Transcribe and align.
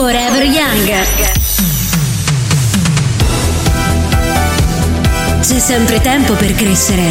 Forever 0.00 0.44
Young. 0.44 1.02
C'è 5.40 5.58
sempre 5.58 6.00
tempo 6.00 6.34
per 6.34 6.54
crescere. 6.54 7.02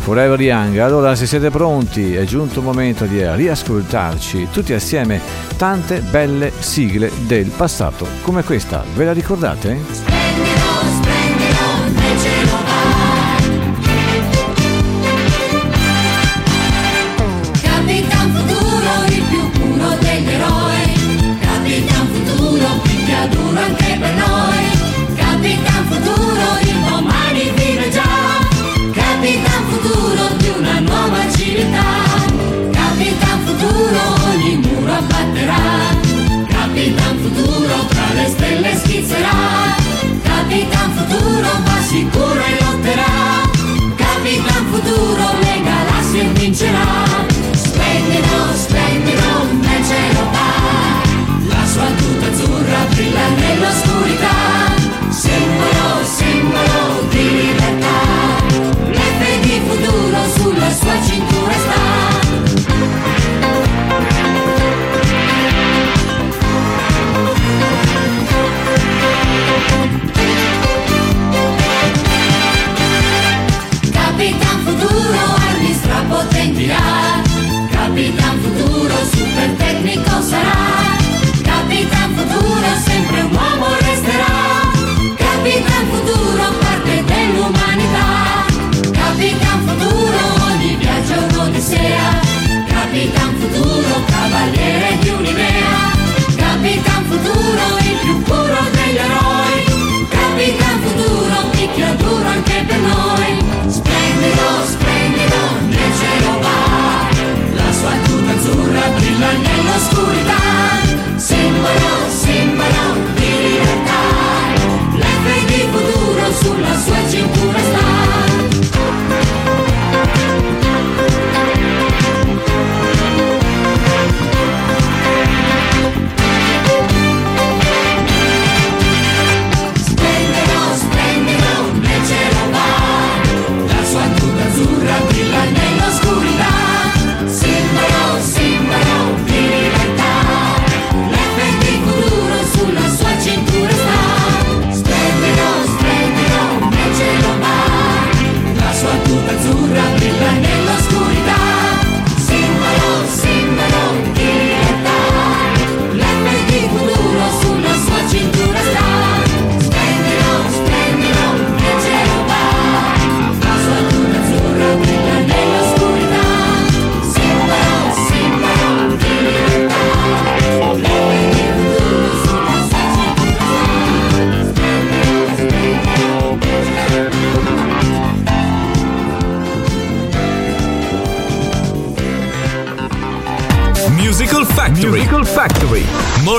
Forever 0.00 0.40
Young. 0.40 0.77
Allora, 0.80 1.14
se 1.14 1.26
siete 1.26 1.50
pronti, 1.50 2.14
è 2.14 2.24
giunto 2.24 2.60
il 2.60 2.64
momento 2.64 3.04
di 3.04 3.20
riascoltarci 3.24 4.48
tutti 4.50 4.72
assieme 4.72 5.20
tante 5.56 6.00
belle 6.00 6.52
sigle 6.58 7.10
del 7.26 7.50
passato, 7.50 8.06
come 8.22 8.42
questa. 8.44 8.84
Ve 8.94 9.04
la 9.04 9.12
ricordate? 9.12 10.67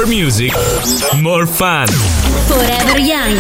Music, 0.07 0.53
more 1.21 1.45
fun. 1.45 1.87
Forever 2.47 2.99
Young. 2.99 3.39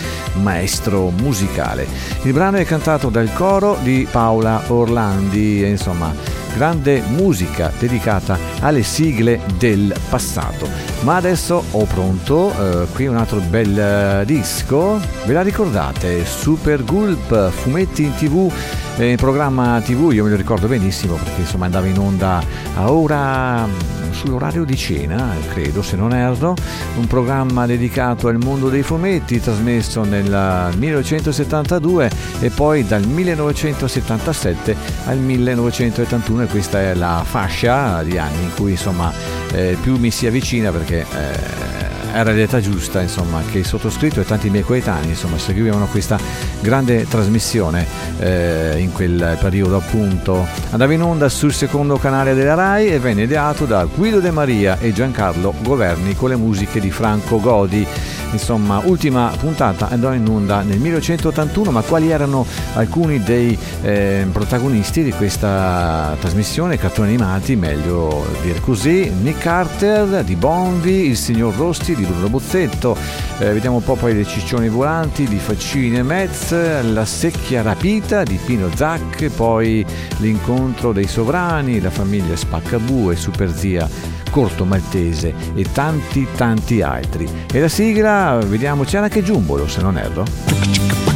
maestro 0.43 1.09
musicale. 1.09 1.87
Il 2.25 2.35
brano 2.35 2.59
è 2.59 2.67
cantato 2.67 3.09
dal 3.09 3.33
coro 3.33 3.79
di 3.83 4.07
Paola 4.11 4.65
Orlandi, 4.67 5.65
e 5.65 5.69
insomma, 5.71 6.15
grande 6.55 7.03
musica 7.09 7.73
dedicata 7.79 8.39
alle 8.61 8.83
sigle 8.83 9.41
del 9.59 9.95
passato. 10.09 10.69
Ma 11.03 11.17
adesso 11.17 11.63
ho 11.71 11.85
pronto 11.85 12.53
eh, 12.53 12.87
qui 12.93 13.07
un 13.07 13.17
altro 13.17 13.41
bel 13.41 13.79
eh, 13.79 14.25
disco. 14.25 15.01
Ve 15.25 15.33
la 15.33 15.43
ricordate? 15.43 16.25
Super 16.25 16.85
Gulp, 16.85 17.51
fumetti 17.51 18.05
in 18.05 18.15
tv, 18.15 18.53
eh, 18.97 19.17
programma 19.17 19.81
tv, 19.81 20.13
io 20.13 20.25
me 20.25 20.31
lo 20.31 20.37
ricordo 20.37 20.69
benissimo 20.69 21.15
perché 21.15 21.41
insomma 21.41 21.65
andava 21.65 21.87
in 21.87 21.99
onda 21.99 22.43
a 22.75 22.93
ora 22.93 23.67
sull'orario 24.13 24.65
di 24.65 24.77
cena, 24.77 25.35
credo 25.49 25.83
se 25.83 25.97
non 25.97 26.13
erro, 26.13 26.55
un 26.97 27.07
programma 27.07 27.67
dedicato 27.67 28.29
al 28.29 28.37
mondo 28.37 28.69
dei 28.69 28.83
fumetti 28.83 29.41
trasmesso 29.41 30.05
nel 30.05 30.71
1972 30.77 32.11
e 32.41 32.51
poi 32.51 32.87
dal 32.87 33.05
1977 33.07 34.77
al 35.07 35.19
1981 35.19 36.42
questa 36.47 36.81
è 36.81 36.95
la 36.95 37.23
fascia 37.25 38.03
di 38.03 38.19
anni 38.19 38.43
in 38.43 38.55
cui 38.55 38.73
insomma 38.73 39.13
eh, 39.53 39.77
più 39.81 39.97
mi 39.99 40.11
si 40.11 40.27
avvicina 40.27 40.71
perché 40.71 41.01
eh, 41.01 41.73
era 42.13 42.31
l'età 42.33 42.61
giusta 42.61 43.01
insomma, 43.01 43.43
che 43.51 43.59
il 43.59 43.67
sottoscritto 43.67 44.21
e 44.21 44.25
tanti 44.25 44.51
miei 44.51 44.63
coetanei 44.63 45.11
insomma, 45.11 45.39
seguivano 45.39 45.87
questa 45.87 46.19
grande 46.61 47.07
trasmissione 47.09 47.87
eh, 48.19 48.75
in 48.79 48.93
quel 48.93 49.39
periodo 49.41 49.77
appunto. 49.77 50.47
Andava 50.71 50.93
in 50.93 51.03
onda 51.03 51.29
sul 51.29 51.53
secondo 51.53 51.97
canale 51.97 52.35
della 52.35 52.55
RAI 52.55 52.89
e 52.89 52.99
venne 52.99 53.23
ideato 53.23 53.65
da 53.65 53.85
Guido 53.85 54.21
De 54.21 54.31
Maria 54.31 54.79
e 54.79 54.93
Giancarlo 54.93 55.55
Governi 55.63 56.15
con 56.15 56.29
le 56.29 56.37
musiche 56.37 56.81
di 56.81 56.91
Franco 56.91 57.41
Godi. 57.41 57.87
Insomma, 58.33 58.81
ultima 58.85 59.33
puntata 59.39 59.89
andò 59.89 60.13
in 60.13 60.27
onda 60.27 60.63
nel 60.63 60.79
1981, 60.79 61.71
ma 61.71 61.83
quali 61.83 62.11
erano 62.11 62.47
alcuni 62.75 63.23
dei 63.23 63.57
eh, 63.83 64.27
protagonisti 64.33 65.03
di 65.03 65.13
questa 65.13 66.17
trasmissione, 66.19 66.79
cartoni 66.79 67.09
animati, 67.09 67.57
meglio 67.57 68.25
dire 68.43 68.61
così, 68.61 69.11
Nick 69.11 69.41
Carter 69.43 70.25
di 70.25 70.35
Bonvi, 70.35 71.09
il 71.09 71.17
signor 71.17 71.55
Rosti 71.55 71.95
di 71.95 72.05
Bruno 72.05 72.29
Bozzetto, 72.29 72.97
eh, 73.39 73.53
vediamo 73.53 73.77
un 73.77 73.85
po' 73.85 73.97
poi 73.97 74.15
le 74.15 74.25
ciccioni 74.25 74.69
volanti 74.69 75.25
di 75.25 75.37
Faccini 75.37 75.99
e 75.99 76.03
Metz, 76.03 76.53
la 76.83 77.05
secchia 77.05 77.61
rapita 77.63 78.23
di 78.23 78.39
Pino 78.43 78.71
Zac, 78.75 79.31
poi 79.37 79.85
l'incontro 80.19 80.93
dei 80.93 81.07
sovrani, 81.07 81.81
la 81.81 81.91
famiglia 81.91 82.35
Spaccabue, 82.35 83.15
Super 83.15 83.53
Zia 83.55 83.89
Corto 84.33 84.65
Maltese 84.65 85.35
e 85.55 85.67
tanti 85.73 86.27
tanti 86.35 86.81
altri. 86.81 87.29
E 87.53 87.61
la 87.61 87.69
sigla, 87.69 88.39
vediamo, 88.43 88.85
c'era 88.85 89.05
anche 89.05 89.23
Giumbolo 89.23 89.69
se 89.69 89.83
non 89.83 89.99
erro. 89.99 91.12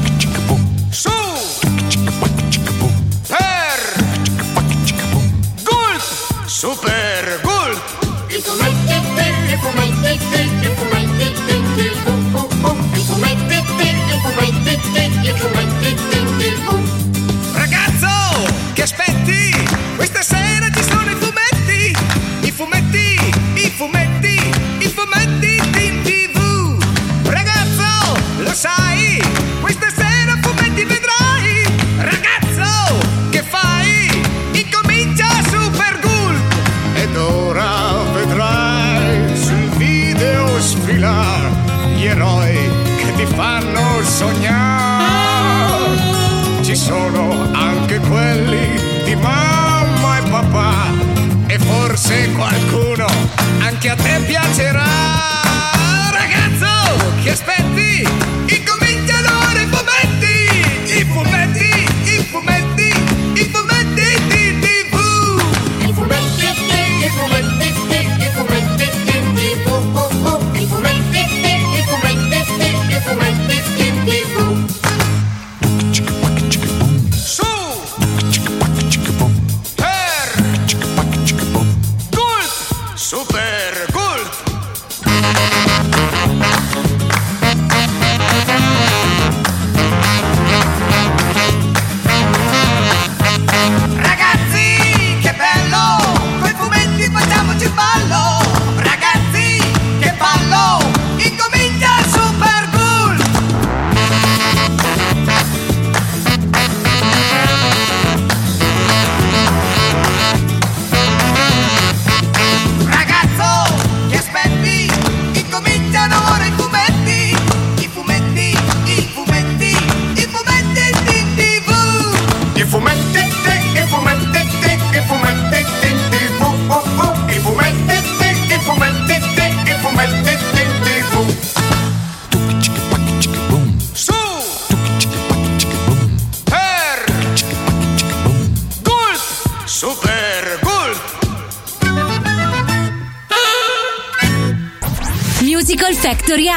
E 52.09 52.29
forse 52.29 52.31
qualcuno 52.33 53.07
anche 53.59 53.89
a 53.89 53.97
te 53.97 54.21
piacerà. 54.27 54.66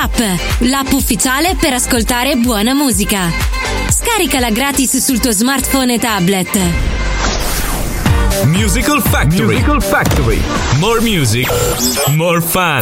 App, 0.01 0.17
l'app 0.59 0.93
ufficiale 0.93 1.57
per 1.59 1.73
ascoltare 1.73 2.37
buona 2.37 2.73
musica. 2.73 3.29
Scaricala 3.89 4.49
gratis 4.49 4.95
sul 5.03 5.19
tuo 5.19 5.31
smartphone 5.31 5.95
e 5.95 5.99
tablet. 5.99 6.59
Musical 8.45 9.01
Factory. 9.01 9.57
Musical 9.57 9.83
Factory. 9.83 10.41
More 10.79 11.01
music, 11.01 11.49
more 12.15 12.39
fun. 12.39 12.79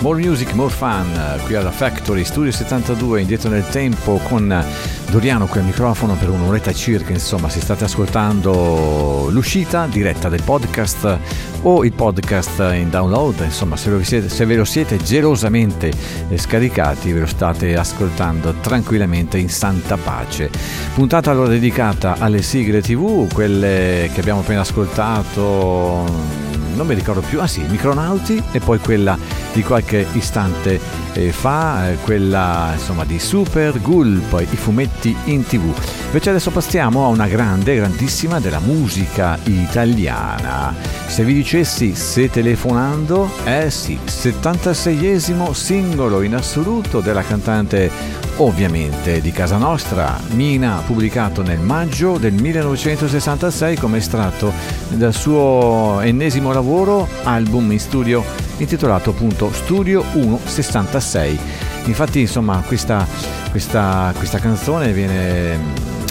More 0.00 0.20
Music, 0.20 0.52
More 0.52 0.70
Fun, 0.70 1.10
eh, 1.14 1.42
qui 1.44 1.54
alla 1.54 1.70
Factory 1.70 2.24
Studio 2.24 2.52
72, 2.52 3.20
indietro 3.20 3.48
nel 3.48 3.66
tempo 3.68 4.20
con 4.24 4.64
Doriano 5.10 5.46
qui 5.46 5.60
al 5.60 5.66
microfono 5.66 6.14
per 6.14 6.30
un'oretta 6.30 6.72
circa, 6.72 7.12
insomma, 7.12 7.48
se 7.48 7.60
state 7.60 7.84
ascoltando 7.84 9.28
l'uscita 9.30 9.86
diretta 9.86 10.28
del 10.28 10.42
podcast 10.42 11.18
o 11.62 11.84
il 11.84 11.92
podcast 11.92 12.58
in 12.74 12.90
download, 12.90 13.40
insomma, 13.44 13.76
se, 13.76 13.90
lo 13.90 14.02
siete, 14.02 14.28
se 14.28 14.44
ve 14.44 14.56
lo 14.56 14.64
siete 14.64 14.96
gelosamente 14.98 15.92
eh, 16.28 16.36
scaricati, 16.36 17.12
ve 17.12 17.20
lo 17.20 17.26
state 17.26 17.76
ascoltando 17.76 18.54
tranquillamente 18.60 19.38
in 19.38 19.48
santa 19.48 19.96
pace. 19.96 20.50
Puntata 20.94 21.30
allora 21.30 21.48
dedicata 21.48 22.16
alle 22.18 22.42
sigle 22.42 22.82
TV, 22.82 23.32
quelle 23.32 24.10
che 24.12 24.20
abbiamo 24.20 24.40
appena 24.40 24.60
ascoltato 24.60 26.54
non 26.76 26.86
mi 26.86 26.94
ricordo 26.94 27.22
più, 27.22 27.40
ah 27.40 27.46
sì, 27.46 27.62
Micronauti 27.62 28.42
e 28.52 28.60
poi 28.60 28.78
quella 28.78 29.16
di 29.56 29.62
qualche 29.62 30.06
istante 30.12 30.78
eh, 31.14 31.32
fa, 31.32 31.88
eh, 31.88 31.96
quella 32.02 32.72
insomma 32.74 33.06
di 33.06 33.18
Super 33.18 33.80
Gulp, 33.80 34.38
i 34.50 34.56
fumetti 34.56 35.16
in 35.24 35.46
tv. 35.46 35.72
Invece 36.04 36.28
adesso 36.28 36.50
passiamo 36.50 37.06
a 37.06 37.08
una 37.08 37.26
grande, 37.26 37.74
grandissima 37.74 38.38
della 38.38 38.58
musica 38.58 39.38
italiana. 39.44 40.74
Se 41.06 41.24
vi 41.24 41.32
dicessi 41.32 41.94
se 41.94 42.28
telefonando, 42.28 43.30
eh 43.44 43.70
sì, 43.70 43.98
76esimo 44.04 45.52
singolo 45.52 46.20
in 46.20 46.34
assoluto 46.34 47.00
della 47.00 47.22
cantante 47.22 47.90
ovviamente 48.36 49.22
di 49.22 49.32
casa 49.32 49.56
nostra. 49.56 50.20
Mina, 50.32 50.82
pubblicato 50.84 51.40
nel 51.40 51.60
maggio 51.60 52.18
del 52.18 52.34
1966 52.34 53.78
come 53.78 53.96
estratto 53.96 54.52
dal 54.88 55.14
suo 55.14 56.00
ennesimo 56.00 56.52
lavoro, 56.52 57.08
album 57.22 57.72
in 57.72 57.80
studio 57.80 58.22
intitolato 58.58 59.10
appunto 59.10 59.45
Studio 59.52 60.04
166. 60.12 61.38
Infatti, 61.84 62.20
insomma, 62.20 62.62
questa, 62.66 63.06
questa, 63.50 64.12
questa 64.16 64.38
canzone 64.38 64.92
viene, 64.92 65.58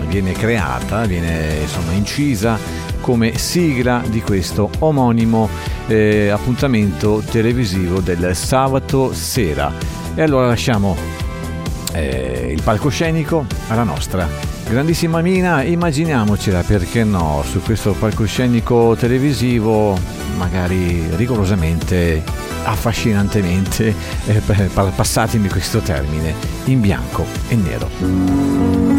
viene 0.07 0.31
creata, 0.33 1.05
viene 1.05 1.59
insomma 1.61 1.91
incisa 1.91 2.57
come 3.01 3.37
sigla 3.37 4.01
di 4.07 4.21
questo 4.21 4.69
omonimo 4.79 5.47
eh, 5.87 6.29
appuntamento 6.29 7.21
televisivo 7.29 7.99
del 7.99 8.35
sabato 8.35 9.13
sera. 9.13 9.71
E 10.15 10.21
allora 10.21 10.47
lasciamo 10.47 10.95
eh, 11.93 12.51
il 12.51 12.61
palcoscenico 12.61 13.45
alla 13.67 13.83
nostra 13.83 14.54
grandissima 14.67 15.21
Mina, 15.21 15.63
immaginiamocela 15.63 16.63
perché 16.63 17.03
no, 17.03 17.43
su 17.47 17.61
questo 17.61 17.93
palcoscenico 17.93 18.95
televisivo, 18.95 19.97
magari 20.37 21.07
rigorosamente, 21.15 22.23
affascinantemente, 22.63 23.93
eh, 24.25 24.41
passatemi 24.73 25.47
questo 25.49 25.79
termine, 25.79 26.33
in 26.65 26.81
bianco 26.81 27.25
e 27.47 27.55
nero. 27.55 28.94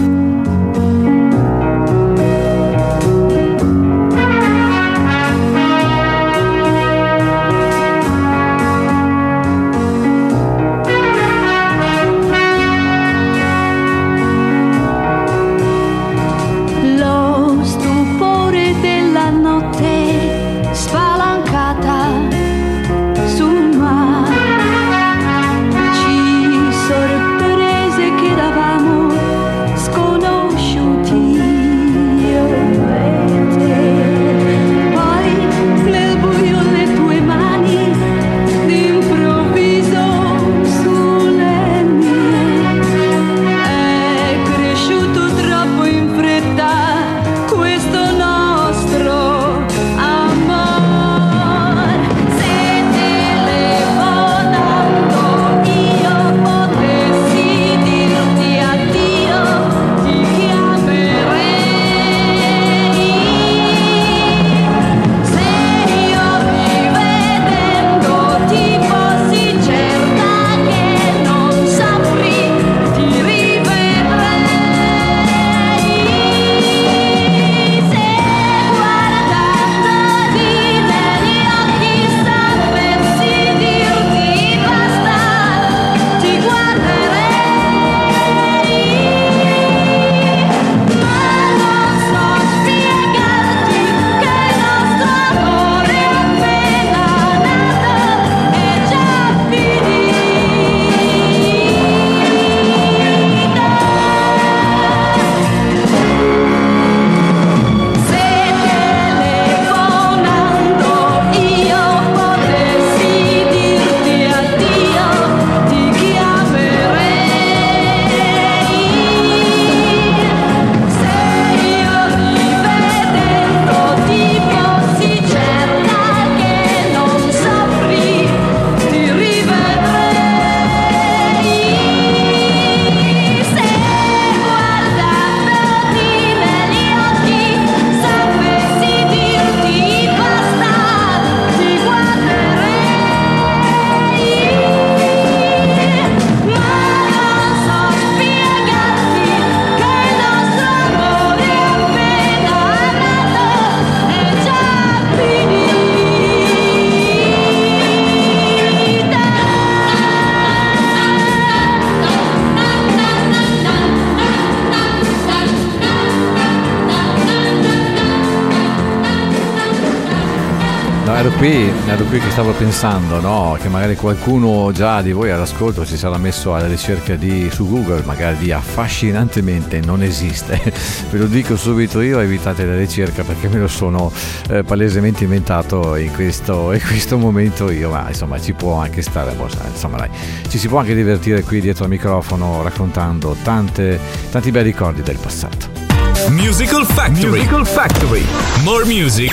Qui, 172.18 172.24
che 172.24 172.30
stavo 172.30 172.52
pensando, 172.52 173.20
no? 173.20 173.58
Che 173.60 173.68
magari 173.68 173.96
qualcuno 173.96 174.70
già 174.72 175.02
di 175.02 175.12
voi 175.12 175.30
all'ascolto 175.30 175.84
si 175.84 175.96
sarà 175.98 176.16
messo 176.18 176.54
alla 176.54 176.66
ricerca 176.66 177.14
di, 177.14 177.50
su 177.50 177.68
Google, 177.68 178.02
magari 178.04 178.38
di 178.38 178.52
affascinantemente 178.52 179.80
non 179.80 180.02
esiste. 180.02 180.60
Ve 181.10 181.18
lo 181.18 181.26
dico 181.26 181.56
subito 181.56 182.00
io, 182.00 182.20
evitate 182.20 182.64
la 182.64 182.76
ricerca 182.76 183.22
perché 183.22 183.48
me 183.48 183.58
lo 183.58 183.68
sono 183.68 184.10
eh, 184.48 184.62
palesemente 184.62 185.24
inventato 185.24 185.96
in 185.96 186.12
questo, 186.12 186.72
in 186.74 186.80
questo 186.80 187.18
momento 187.18 187.70
io, 187.70 187.90
ma 187.90 188.06
insomma 188.08 188.40
ci 188.40 188.52
può 188.52 188.74
anche 188.74 189.02
stare, 189.02 189.32
boh, 189.32 189.48
insomma 189.70 189.98
dai, 189.98 190.10
ci 190.48 190.58
si 190.58 190.68
può 190.68 190.78
anche 190.78 190.94
divertire 190.94 191.42
qui 191.42 191.60
dietro 191.60 191.84
al 191.84 191.90
microfono 191.90 192.62
raccontando 192.62 193.36
tante, 193.42 193.98
tanti 194.30 194.50
bei 194.50 194.62
ricordi 194.62 195.02
del 195.02 195.18
passato. 195.18 195.84
Musical 196.30 196.86
Factory. 196.86 197.40
Musical 197.40 197.66
Factory. 197.66 198.24
More 198.62 198.84
music, 198.86 199.32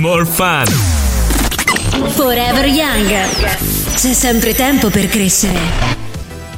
more 0.00 0.24
fun. 0.24 0.95
Forever 2.04 2.66
Young. 2.66 3.08
C'è 3.94 4.12
sempre 4.12 4.54
tempo 4.54 4.90
per 4.90 5.08
crescere. 5.08 6.04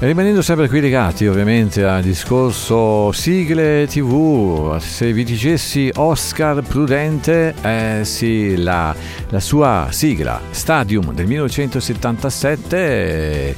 Rimanendo 0.01 0.43
sempre 0.43 0.69
qui 0.69 0.81
legati 0.81 1.27
ovviamente 1.27 1.85
al 1.85 2.03
discorso 2.03 3.11
sigle 3.11 3.87
tv, 3.89 4.79
se 4.79 5.13
vi 5.13 5.25
dicessi 5.25 5.91
Oscar 5.97 6.63
Prudente, 6.63 7.55
eh 7.63 8.01
sì, 8.05 8.57
la, 8.57 8.95
la 9.29 9.41
sua 9.41 9.89
sigla 9.91 10.41
Stadium 10.51 11.13
del 11.13 11.27
1977, 11.27 12.77
eh, 12.77 13.55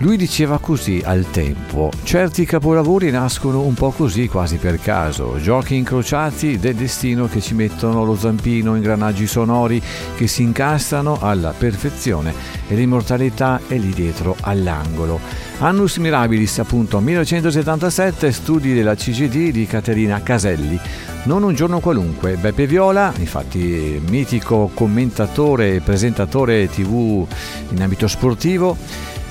lui 0.00 0.16
diceva 0.16 0.58
così 0.58 1.02
al 1.04 1.26
tempo, 1.30 1.90
certi 2.04 2.46
capolavori 2.46 3.10
nascono 3.10 3.60
un 3.60 3.74
po' 3.74 3.90
così 3.90 4.28
quasi 4.28 4.56
per 4.56 4.80
caso, 4.80 5.38
giochi 5.38 5.76
incrociati 5.76 6.58
del 6.58 6.74
destino 6.74 7.26
che 7.26 7.42
ci 7.42 7.52
mettono 7.52 8.02
lo 8.02 8.16
zampino, 8.16 8.76
ingranaggi 8.76 9.26
sonori 9.26 9.82
che 10.16 10.26
si 10.26 10.42
incastrano 10.42 11.18
alla 11.20 11.52
perfezione 11.56 12.32
e 12.66 12.74
l'immortalità 12.76 13.60
è 13.66 13.76
lì 13.76 13.90
dietro 13.90 14.36
all'angolo. 14.40 15.20
Annus 15.58 15.98
Mirabilis, 15.98 16.58
appunto, 16.58 16.98
1977, 17.00 18.32
studi 18.32 18.72
della 18.72 18.94
CGD 18.94 19.50
di 19.50 19.66
Caterina 19.66 20.22
Caselli. 20.22 20.80
Non 21.24 21.42
un 21.42 21.52
giorno 21.52 21.80
qualunque, 21.80 22.36
Beppe 22.36 22.66
Viola, 22.66 23.12
infatti 23.18 24.00
mitico 24.08 24.70
commentatore 24.72 25.74
e 25.74 25.80
presentatore 25.80 26.70
tv 26.70 27.26
in 27.72 27.82
ambito 27.82 28.08
sportivo, 28.08 28.74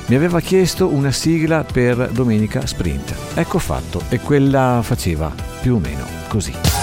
mi 0.10 0.16
aveva 0.16 0.40
chiesto 0.40 0.88
una 0.88 1.12
sigla 1.12 1.64
per 1.64 2.10
Domenica 2.10 2.66
Sprint. 2.66 3.14
Ecco 3.36 3.60
fatto, 3.60 4.02
e 4.10 4.20
quella 4.20 4.80
faceva 4.82 5.32
più 5.62 5.76
o 5.76 5.80
meno 5.80 6.04
così. 6.28 6.79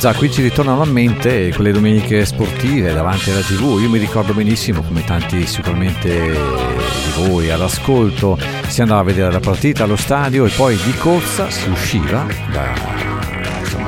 Già, 0.00 0.14
qui 0.14 0.32
ci 0.32 0.40
ritornano 0.40 0.80
a 0.80 0.86
mente 0.86 1.52
quelle 1.54 1.72
domeniche 1.72 2.24
sportive 2.24 2.94
davanti 2.94 3.30
alla 3.30 3.42
tv. 3.42 3.78
Io 3.82 3.90
mi 3.90 3.98
ricordo 3.98 4.32
benissimo 4.32 4.80
come 4.80 5.04
tanti 5.04 5.46
sicuramente 5.46 6.08
di 6.08 7.22
voi 7.22 7.50
all'ascolto 7.50 8.38
si 8.66 8.80
andava 8.80 9.00
a 9.00 9.02
vedere 9.02 9.30
la 9.30 9.40
partita 9.40 9.84
allo 9.84 9.96
stadio 9.96 10.46
e 10.46 10.48
poi 10.56 10.74
di 10.76 10.94
corsa 10.94 11.50
si 11.50 11.68
usciva 11.68 12.26
da, 12.50 12.72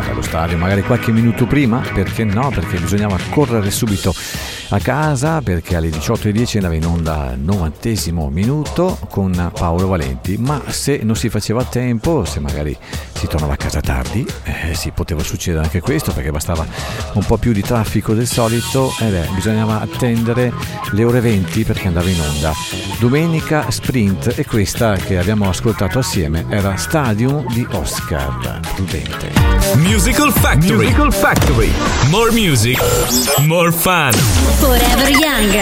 dallo 0.07 0.20
stadio 0.20 0.59
magari 0.59 0.83
qualche 0.83 1.12
minuto 1.12 1.46
prima, 1.46 1.79
perché 1.79 2.25
no? 2.25 2.51
Perché 2.51 2.79
bisognava 2.79 3.16
correre 3.31 3.70
subito 3.70 4.14
a 4.68 4.79
casa 4.81 5.40
perché 5.40 5.77
alle 5.77 5.88
18.10 5.88 6.57
andava 6.57 6.75
in 6.75 6.85
onda 6.85 7.33
il 7.33 7.40
novantesimo 7.40 8.29
minuto 8.29 8.98
con 9.09 9.51
Paolo 9.55 9.87
Valenti, 9.87 10.37
ma 10.37 10.61
se 10.66 11.01
non 11.05 11.16
si 11.16 11.31
faceva 11.31 11.62
a 11.62 11.64
tempo, 11.64 12.27
se 12.27 12.38
magari 12.38 12.77
si 13.22 13.28
tornava 13.28 13.52
a 13.52 13.56
casa 13.56 13.80
tardi, 13.80 14.26
eh, 14.42 14.74
sì, 14.74 14.90
poteva 14.90 15.22
succedere 15.22 15.62
anche 15.62 15.80
questo 15.80 16.12
perché 16.12 16.32
bastava 16.32 16.66
un 17.12 17.24
po' 17.24 17.37
più 17.37 17.52
di 17.52 17.62
traffico 17.62 18.14
del 18.14 18.26
solito 18.26 18.92
e 18.98 19.04
beh, 19.04 19.28
bisognava 19.37 19.80
attendere 19.80 20.52
le 20.90 21.04
ore 21.04 21.20
20 21.20 21.62
perché 21.62 21.87
andava 21.87 22.08
in 22.08 22.20
onda. 22.20 22.52
Domenica 22.98 23.70
sprint 23.70 24.35
e 24.37 24.44
questa 24.44 24.96
che 24.96 25.18
abbiamo 25.18 25.48
ascoltato 25.48 26.00
assieme 26.00 26.46
era 26.48 26.76
Stadium 26.76 27.46
di 27.52 27.64
Oscar 27.70 28.58
Prudente. 28.74 29.30
Musical 29.76 30.32
Factory. 30.32 30.87
Musical 30.87 31.12
Factory. 31.12 31.70
More 32.11 32.32
music, 32.32 32.78
more 33.42 33.70
fun. 33.70 34.11
Forever 34.11 35.08
Young. 35.08 35.52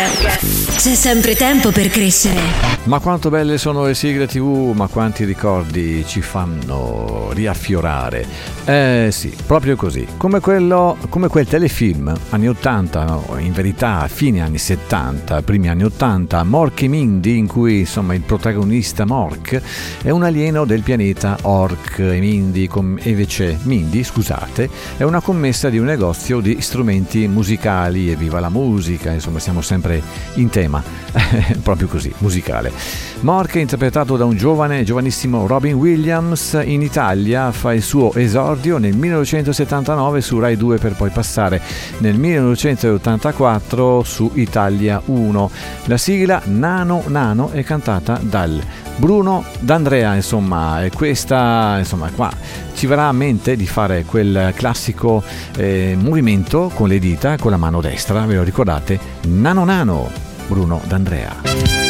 C'è 0.77 0.94
sempre 0.94 1.37
tempo 1.37 1.70
per 1.70 1.88
crescere. 1.88 2.40
Ma 2.85 2.99
quanto 2.99 3.29
belle 3.29 3.59
sono 3.59 3.85
le 3.85 3.94
sigle 3.94 4.27
tv, 4.27 4.73
ma 4.75 4.87
quanti 4.87 5.25
ricordi 5.25 6.05
ci 6.07 6.23
fanno 6.23 7.31
riaffiorare. 7.51 8.27
Eh 8.65 9.09
sì, 9.11 9.35
proprio 9.47 9.77
così. 9.77 10.07
Come, 10.17 10.41
quello, 10.41 10.97
come 11.09 11.29
quel 11.29 11.47
telefilm 11.47 12.15
anni 12.31 12.49
80, 12.49 13.05
no, 13.05 13.37
in 13.39 13.53
verità 13.53 14.07
fine 14.09 14.41
anni 14.41 14.59
70, 14.59 15.43
primi 15.43 15.69
anni 15.69 15.85
80, 15.85 16.43
Mork 16.45 16.83
e 16.83 16.89
Mindy, 16.89 17.37
in 17.37 17.47
cui 17.47 17.81
insomma 17.81 18.15
il 18.15 18.21
protagonista 18.21 19.05
Mork 19.05 19.61
è 20.03 20.11
un 20.11 20.23
alieno 20.23 20.65
del 20.65 20.83
pianeta 20.83 21.37
Ork 21.43 21.99
e 21.99 22.21
Mindy, 22.21 22.67
com- 22.69 22.99
invece 23.03 23.59
Mindy, 23.63 24.03
scusate, 24.05 24.69
è 24.97 25.03
una 25.03 25.21
commessa 25.21 25.69
di 25.69 25.79
un 25.79 25.87
negozio 25.87 26.41
di 26.41 26.61
strumenti 26.61 27.27
musicali 27.27 28.11
e 28.11 28.17
viva 28.17 28.41
la 28.41 28.51
musica, 28.51 29.11
insomma 29.11 29.39
siamo 29.39 29.61
sempre 29.63 30.01
in 30.35 30.49
tema, 30.49 30.83
proprio 31.63 31.89
così, 31.89 32.13
musicale. 32.19 32.73
Mork 33.21 33.57
è 33.57 33.61
interpretato 33.61 34.17
da 34.17 34.25
un 34.25 34.37
giovane, 34.37 34.85
giovanissimo 34.85 35.47
Robin 35.47 35.75
Williams, 35.75 36.59
in 36.65 36.83
Italia 36.83 37.39
fa 37.50 37.72
il 37.72 37.83
suo 37.83 38.12
esordio 38.14 38.79
nel 38.79 38.94
1979 38.94 40.20
su 40.20 40.38
Rai 40.38 40.57
2 40.57 40.79
per 40.79 40.94
poi 40.94 41.11
passare 41.11 41.61
nel 41.98 42.16
1984 42.16 44.03
su 44.05 44.31
Italia 44.35 45.00
1. 45.05 45.50
La 45.85 45.96
sigla 45.96 46.42
Nano 46.44 47.03
Nano 47.07 47.50
è 47.50 47.64
cantata 47.64 48.18
dal 48.22 48.61
Bruno 48.96 49.44
D'Andrea, 49.59 50.14
insomma, 50.14 50.85
e 50.85 50.90
questa, 50.90 51.76
insomma, 51.79 52.11
qua 52.14 52.31
ci 52.74 52.87
verrà 52.87 53.09
a 53.09 53.12
mente 53.12 53.57
di 53.57 53.66
fare 53.66 54.05
quel 54.05 54.53
classico 54.55 55.22
eh, 55.57 55.96
movimento 55.98 56.70
con 56.74 56.88
le 56.88 56.98
dita, 56.98 57.37
con 57.38 57.50
la 57.50 57.57
mano 57.57 57.81
destra, 57.81 58.24
ve 58.26 58.35
lo 58.35 58.42
ricordate? 58.42 58.98
Nano 59.22 59.64
Nano, 59.64 60.11
Bruno 60.46 60.81
D'Andrea. 60.87 61.89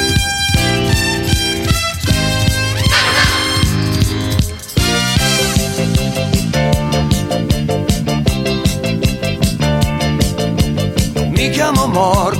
Mork, 11.90 12.38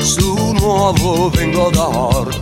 su 0.00 0.52
nuovo 0.54 1.28
vengo 1.28 1.70
da 1.70 1.86
Ork. 1.88 2.38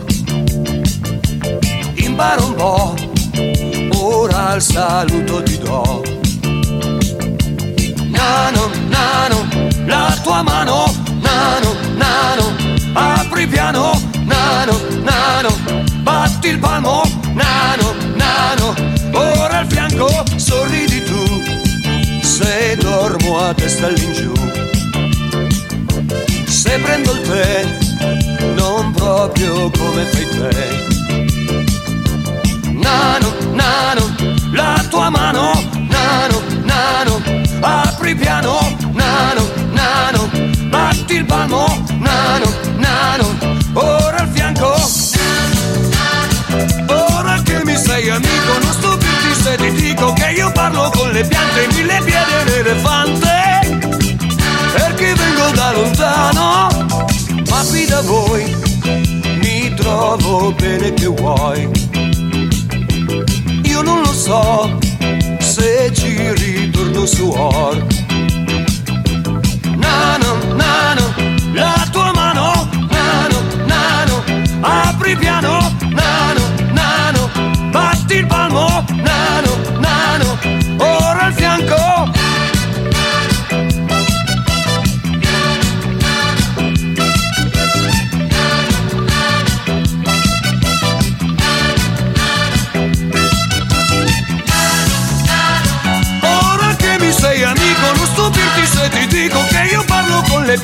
Imparo 1.95 2.45
un 2.45 2.55
po', 2.55 2.95
ora 3.97 4.55
il 4.55 4.61
saluto 4.61 5.43
ti 5.43 5.57
do. 5.57 6.01
Nano, 8.07 8.69
nano, 8.87 9.47
la 9.85 10.17
tua 10.23 10.41
mano, 10.41 10.93
nano, 11.19 11.75
nano, 11.95 12.55
apri 12.93 13.45
piano, 13.45 13.99
nano, 14.23 14.79
nano, 15.01 15.49
batti 16.03 16.47
il 16.47 16.59
palmo, 16.59 17.03
nano, 17.33 17.93
nano, 18.15 18.75
ora 19.11 19.59
al 19.59 19.67
fianco 19.67 20.09
sorridi 20.37 21.03
tu, 21.03 22.21
se 22.21 22.77
dormo 22.79 23.39
a 23.39 23.53
testa 23.53 23.87
all'ingiù. 23.87 24.31
Se 26.59 26.77
prendo 26.79 27.13
il 27.13 27.21
tè 27.21 27.77
non 28.55 28.91
proprio 28.91 29.71
come 29.71 30.03
fai 30.03 30.27
te. 30.27 30.87
Nano, 32.73 33.33
nano, 33.53 34.15
la 34.51 34.85
tua 34.89 35.09
mano, 35.09 35.53
nano, 35.87 36.41
nano, 36.63 37.21
apri 37.61 38.13
piano, 38.13 38.75
nano, 38.91 39.49
nano, 39.71 40.29
batti 40.67 41.13
il 41.13 41.23
palmo, 41.23 41.81
nano, 41.97 42.53
nano, 42.75 43.37
ora 43.75 44.17
al 44.17 44.29
fianco. 44.29 44.75
Ora 46.87 47.41
che 47.41 47.63
mi 47.63 47.77
sei 47.77 48.09
amico, 48.09 48.57
non 48.61 48.73
stupirti 48.73 49.41
se 49.41 49.55
ti 49.55 49.71
dico 49.71 50.11
che 50.11 50.31
io 50.31 50.51
parlo 50.51 50.89
con 50.93 51.09
le 51.11 51.23
piante, 51.25 51.67
mille 51.73 52.01
piedi 52.03 52.31
e 52.31 52.43
l'elefante. 52.43 53.68
Vengo 55.49 55.61
da 55.61 55.71
lontano, 55.71 56.67
ma 57.49 57.63
qui 57.69 57.85
da 57.85 58.01
voi 58.01 58.55
mi 59.41 59.73
trovo 59.73 60.51
bene 60.51 60.93
che 60.93 61.07
vuoi. 61.07 61.67
Io 63.63 63.81
non 63.81 64.01
lo 64.01 64.13
so 64.13 64.77
se 65.39 65.91
ci 65.93 66.33
ritorno 66.33 67.05
su 67.05 67.29
or. 67.29 67.83
Nano, 69.75 70.37
nano, 70.53 71.13
la 71.53 71.87
tua 71.91 72.11
mano, 72.13 72.69
nano, 72.89 73.41
nano, 73.65 74.23
apri 74.61 75.15
piano, 75.15 75.75
nano, 75.89 76.41
nano, 76.73 77.29
batti 77.71 78.15
il 78.15 78.25
palmo, 78.27 78.85
nano, 78.89 79.57
nano, 79.79 80.37
ora 80.77 81.21
al 81.21 81.33
fianco. 81.33 82.18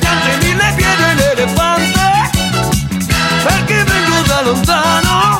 Piante, 0.06 0.46
mille 0.46 0.72
piedi 0.76 1.02
e 1.02 1.14
l'elefante. 1.14 2.30
Perché 3.42 3.84
vengo 3.84 4.22
da 4.26 4.42
lontano, 4.42 5.38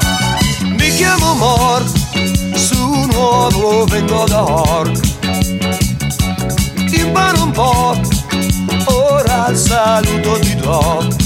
mi 0.61 0.91
chiamo 0.95 1.35
Mor, 1.35 1.85
su 2.55 3.07
nuovo 3.13 3.85
vengo 3.85 4.25
da 4.27 4.43
Or. 4.45 4.91
Imparo 6.91 7.43
un 7.43 7.51
po', 7.51 8.01
ora 8.87 9.47
il 9.49 9.57
saluto 9.57 10.39
ti 10.41 10.55
do. 10.57 11.26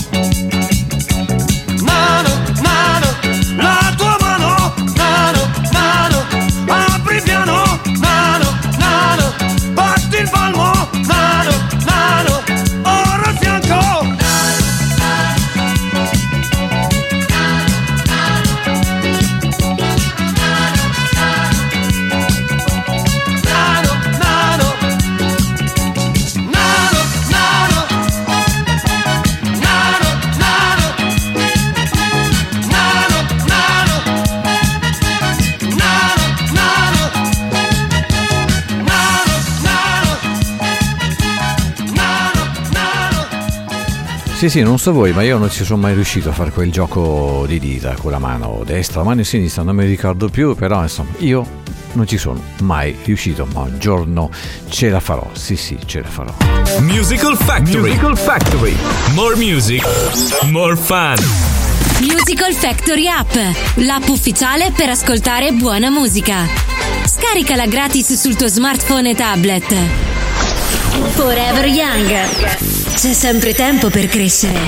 Sì, 44.50 44.62
non 44.62 44.80
so 44.80 44.92
voi, 44.92 45.12
ma 45.12 45.22
io 45.22 45.38
non 45.38 45.48
ci 45.48 45.62
sono 45.62 45.80
mai 45.82 45.94
riuscito 45.94 46.30
a 46.30 46.32
fare 46.32 46.50
quel 46.50 46.72
gioco 46.72 47.44
di 47.46 47.60
dita 47.60 47.94
con 47.94 48.10
la 48.10 48.18
mano 48.18 48.62
destra, 48.64 49.04
mano 49.04 49.22
sinistra, 49.22 49.62
non 49.62 49.76
mi 49.76 49.84
ricordo 49.84 50.28
più, 50.28 50.56
però 50.56 50.82
insomma, 50.82 51.10
io 51.18 51.46
non 51.92 52.04
ci 52.04 52.18
sono 52.18 52.42
mai 52.62 52.96
riuscito, 53.04 53.46
ma 53.54 53.60
un 53.60 53.78
giorno 53.78 54.28
ce 54.68 54.88
la 54.88 54.98
farò, 54.98 55.30
sì, 55.34 55.54
sì, 55.54 55.78
ce 55.86 56.02
la 56.02 56.08
farò. 56.08 56.34
Musical 56.80 57.36
Factory. 57.36 57.78
Musical 57.78 58.18
Factory. 58.18 58.76
More 59.14 59.36
music, 59.36 59.86
more 60.46 60.74
fun. 60.74 61.14
Musical 62.00 62.52
Factory 62.52 63.06
App, 63.06 63.32
l'app 63.74 64.08
ufficiale 64.08 64.72
per 64.74 64.88
ascoltare 64.88 65.52
buona 65.52 65.90
musica. 65.90 66.44
Scaricala 67.04 67.66
gratis 67.66 68.14
sul 68.14 68.34
tuo 68.34 68.48
smartphone 68.48 69.10
e 69.10 69.14
tablet. 69.14 69.74
Forever 71.14 71.66
Young. 71.66 72.69
C'è 72.94 73.12
sempre 73.14 73.54
tempo 73.54 73.88
per 73.88 74.06
crescere. 74.08 74.58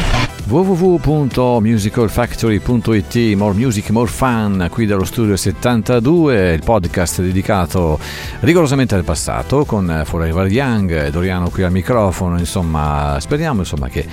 www.musicalfactory.it 0.45 3.37
More 3.37 3.55
Music, 3.55 3.91
More 3.91 4.09
Fun 4.11 4.69
qui 4.71 4.87
dallo 4.87 5.05
studio 5.05 5.37
72 5.37 6.53
il 6.55 6.63
podcast 6.65 7.21
dedicato 7.23 7.99
rigorosamente 8.41 8.95
al 8.95 9.05
passato 9.05 9.65
con 9.65 10.03
Forever 10.05 10.47
Young 10.51 11.09
Doriano 11.11 11.49
qui 11.51 11.63
al 11.63 11.71
microfono 11.73 12.39
insomma 12.39 13.17
speriamo 13.21 13.61
insomma 13.61 13.89
che 13.89 14.05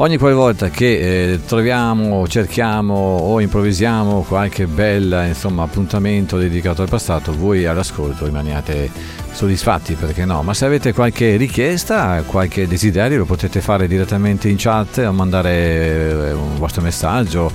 ogni 0.00 0.16
qualvolta 0.16 0.70
che 0.70 1.32
eh, 1.32 1.40
troviamo 1.44 2.26
cerchiamo 2.28 2.94
o 2.94 3.40
improvvisiamo 3.40 4.22
qualche 4.22 4.66
bel 4.66 5.24
insomma 5.28 5.64
appuntamento 5.64 6.38
dedicato 6.38 6.82
al 6.82 6.88
passato 6.88 7.36
voi 7.36 7.66
all'ascolto 7.66 8.24
rimaniate 8.24 8.90
soddisfatti 9.32 9.94
perché 9.94 10.24
no? 10.24 10.42
Ma 10.42 10.54
se 10.54 10.66
avete 10.66 10.92
qualche 10.92 11.36
richiesta 11.36 12.22
qualche 12.26 12.66
desiderio 12.68 13.18
lo 13.18 13.24
potete 13.24 13.60
fare 13.60 13.88
direttamente 13.88 14.48
in 14.48 14.56
chat 14.56 14.98
o 14.98 15.12
mandare 15.12 15.50
eh, 15.50 16.32
un 16.32 16.58
vostro 16.58 16.80
messaggio 16.82 17.50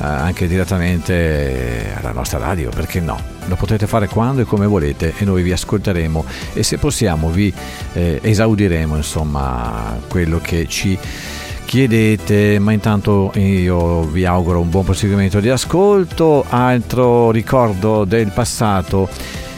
eh, 0.00 0.04
anche 0.04 0.46
direttamente 0.46 1.92
alla 2.00 2.12
nostra 2.12 2.38
radio 2.38 2.70
perché 2.70 3.00
no? 3.00 3.36
Lo 3.46 3.56
potete 3.56 3.86
fare 3.86 4.08
quando 4.08 4.42
e 4.42 4.44
come 4.44 4.66
volete 4.66 5.14
e 5.16 5.24
noi 5.24 5.42
vi 5.42 5.52
ascolteremo 5.52 6.24
e 6.52 6.62
se 6.62 6.76
possiamo 6.78 7.30
vi 7.30 7.52
eh, 7.94 8.20
esaudiremo 8.22 8.94
insomma 8.94 9.98
quello 10.08 10.38
che 10.38 10.66
ci 10.68 10.98
chiedete, 11.68 12.58
ma 12.58 12.72
intanto 12.72 13.30
io 13.34 14.00
vi 14.04 14.24
auguro 14.24 14.58
un 14.58 14.70
buon 14.70 14.86
proseguimento 14.86 15.38
di 15.38 15.50
ascolto. 15.50 16.46
Altro 16.48 17.30
ricordo 17.30 18.06
del 18.06 18.32
passato. 18.32 19.06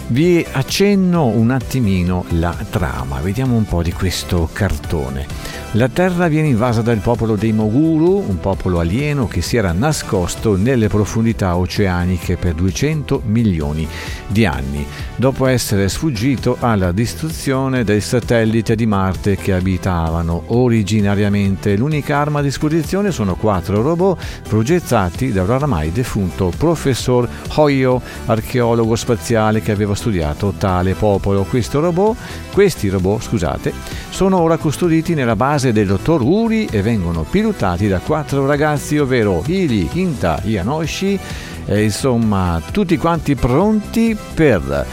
Vi 0.08 0.44
accenno 0.50 1.26
un 1.26 1.52
attimino 1.52 2.24
la 2.30 2.56
trama, 2.68 3.20
vediamo 3.20 3.54
un 3.54 3.64
po' 3.64 3.84
di 3.84 3.92
questo 3.92 4.48
cartone. 4.52 5.49
La 5.74 5.86
Terra 5.86 6.26
viene 6.26 6.48
invasa 6.48 6.82
dal 6.82 6.98
popolo 6.98 7.36
dei 7.36 7.52
Moguru, 7.52 8.24
un 8.26 8.40
popolo 8.40 8.80
alieno 8.80 9.28
che 9.28 9.40
si 9.40 9.56
era 9.56 9.70
nascosto 9.70 10.56
nelle 10.56 10.88
profondità 10.88 11.56
oceaniche 11.56 12.36
per 12.36 12.54
200 12.54 13.22
milioni 13.26 13.86
di 14.26 14.44
anni, 14.46 14.84
dopo 15.14 15.46
essere 15.46 15.88
sfuggito 15.88 16.56
alla 16.58 16.90
distruzione 16.90 17.84
del 17.84 18.02
satellite 18.02 18.74
di 18.74 18.84
Marte 18.84 19.36
che 19.36 19.52
abitavano 19.52 20.42
originariamente. 20.46 21.76
L'unica 21.76 22.16
arma 22.16 22.40
a 22.40 22.42
disposizione 22.42 23.12
sono 23.12 23.36
quattro 23.36 23.80
robot 23.80 24.20
progettati 24.48 25.30
dall'oramai 25.30 25.92
defunto 25.92 26.52
professor 26.58 27.28
Hoyo, 27.54 28.02
archeologo 28.26 28.96
spaziale 28.96 29.62
che 29.62 29.70
aveva 29.70 29.94
studiato 29.94 30.52
tale 30.58 30.94
popolo. 30.94 31.46
Robot, 31.48 32.16
questi 32.52 32.88
robot, 32.88 33.22
scusate, 33.22 33.72
sono 34.08 34.40
ora 34.40 34.56
custoditi 34.56 35.14
nella 35.14 35.36
base 35.36 35.59
del 35.68 35.86
dottor 35.86 36.22
Uri 36.22 36.66
e 36.70 36.80
vengono 36.80 37.22
pilotati 37.28 37.86
da 37.86 37.98
quattro 37.98 38.46
ragazzi, 38.46 38.96
ovvero 38.96 39.42
Hili, 39.46 39.88
Hinta, 39.92 40.40
Yanoshi, 40.42 41.18
e 41.66 41.82
insomma 41.82 42.60
tutti 42.72 42.96
quanti 42.96 43.34
pronti 43.34 44.16
per 44.34 44.86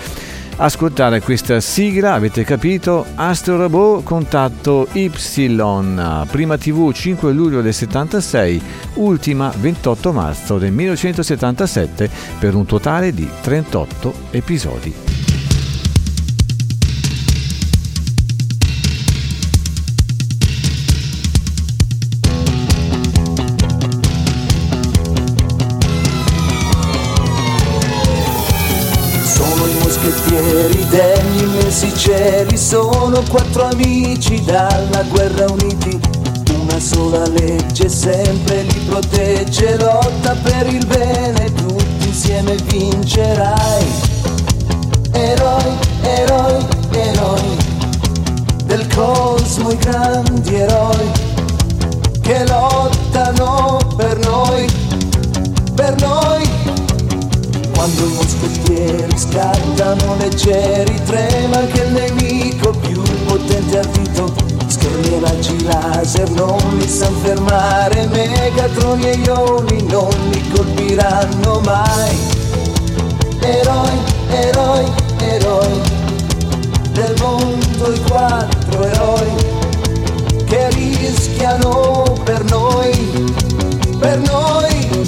ascoltare 0.57 1.21
questa 1.21 1.59
sigla, 1.61 2.13
avete 2.13 2.43
capito? 2.43 3.05
Astro 3.15 3.57
Robot 3.57 4.03
Contatto 4.03 4.87
Y, 4.91 5.09
prima 6.29 6.57
TV 6.57 6.91
5 6.91 7.31
luglio 7.31 7.61
del 7.61 7.73
76, 7.73 8.61
ultima 8.95 9.51
28 9.57 10.11
marzo 10.11 10.57
del 10.57 10.71
1977 10.73 12.09
per 12.39 12.55
un 12.55 12.65
totale 12.65 13.13
di 13.13 13.27
38 13.41 14.13
episodi. 14.31 15.16
Sono 32.67 33.23
quattro 33.29 33.63
amici 33.63 34.43
dalla 34.43 35.01
guerra 35.03 35.45
uniti, 35.49 35.97
una 36.51 36.77
sola 36.81 37.25
legge 37.29 37.87
sempre 37.87 38.63
li 38.63 38.79
protegge, 38.89 39.77
lotta 39.77 40.35
per 40.43 40.67
il 40.67 40.85
bene, 40.85 41.53
tutti 41.53 42.07
insieme 42.07 42.57
vincerai. 42.65 43.85
Eroi, 45.11 45.77
eroi, 46.01 46.65
eroi 46.91 47.57
del 48.65 48.85
cosmo, 48.93 49.71
i 49.71 49.77
grandi 49.77 50.55
eroi 50.55 51.11
che 52.19 52.45
lottano 52.47 53.77
per 53.95 54.19
noi, 54.27 54.69
per 55.73 55.95
noi. 56.01 56.49
Quando 57.73 58.03
i 58.03 58.26
moschettieri 58.67 59.17
scattano 59.17 60.15
leggeri, 60.17 61.01
trema 61.05 61.57
anche 61.57 61.81
il 61.81 61.91
nemico 61.91 62.71
più 62.71 63.01
potente 63.25 63.79
ardito. 63.79 64.33
Schermi 64.67 65.13
e 65.13 65.19
raggi 65.19 65.63
laser 65.63 66.29
non 66.31 66.59
li 66.77 66.87
san 66.87 67.13
fermare, 67.21 68.07
Megatron 68.07 69.01
e 69.03 69.15
ioni 69.23 69.85
non 69.87 70.09
li 70.31 70.49
colpiranno 70.49 71.61
mai. 71.63 72.17
Eroi, 73.39 73.97
eroi, 74.29 74.85
eroi 75.19 75.81
del 76.91 77.15
mondo, 77.19 77.93
i 77.93 78.01
quattro 78.01 78.83
eroi 78.83 79.45
che 80.45 80.69
rischiano 80.71 82.03
per 82.23 82.43
noi, 82.45 83.33
per 83.99 84.17
noi. 84.19 85.05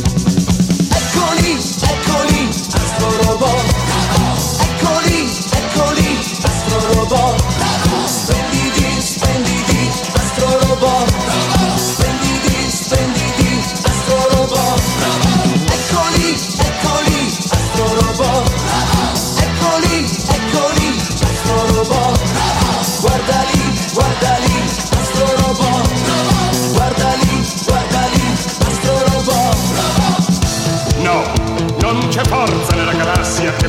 Eccoli, 0.92 1.58
eccoli, 1.82 2.39
astro 3.00 3.24
eccoli, 5.52 6.20
astro 6.44 6.94
robot. 6.94 7.44
Splendidi, 8.06 9.02
splendidi, 9.02 9.90
astro 10.14 10.60
robot. 10.68 11.19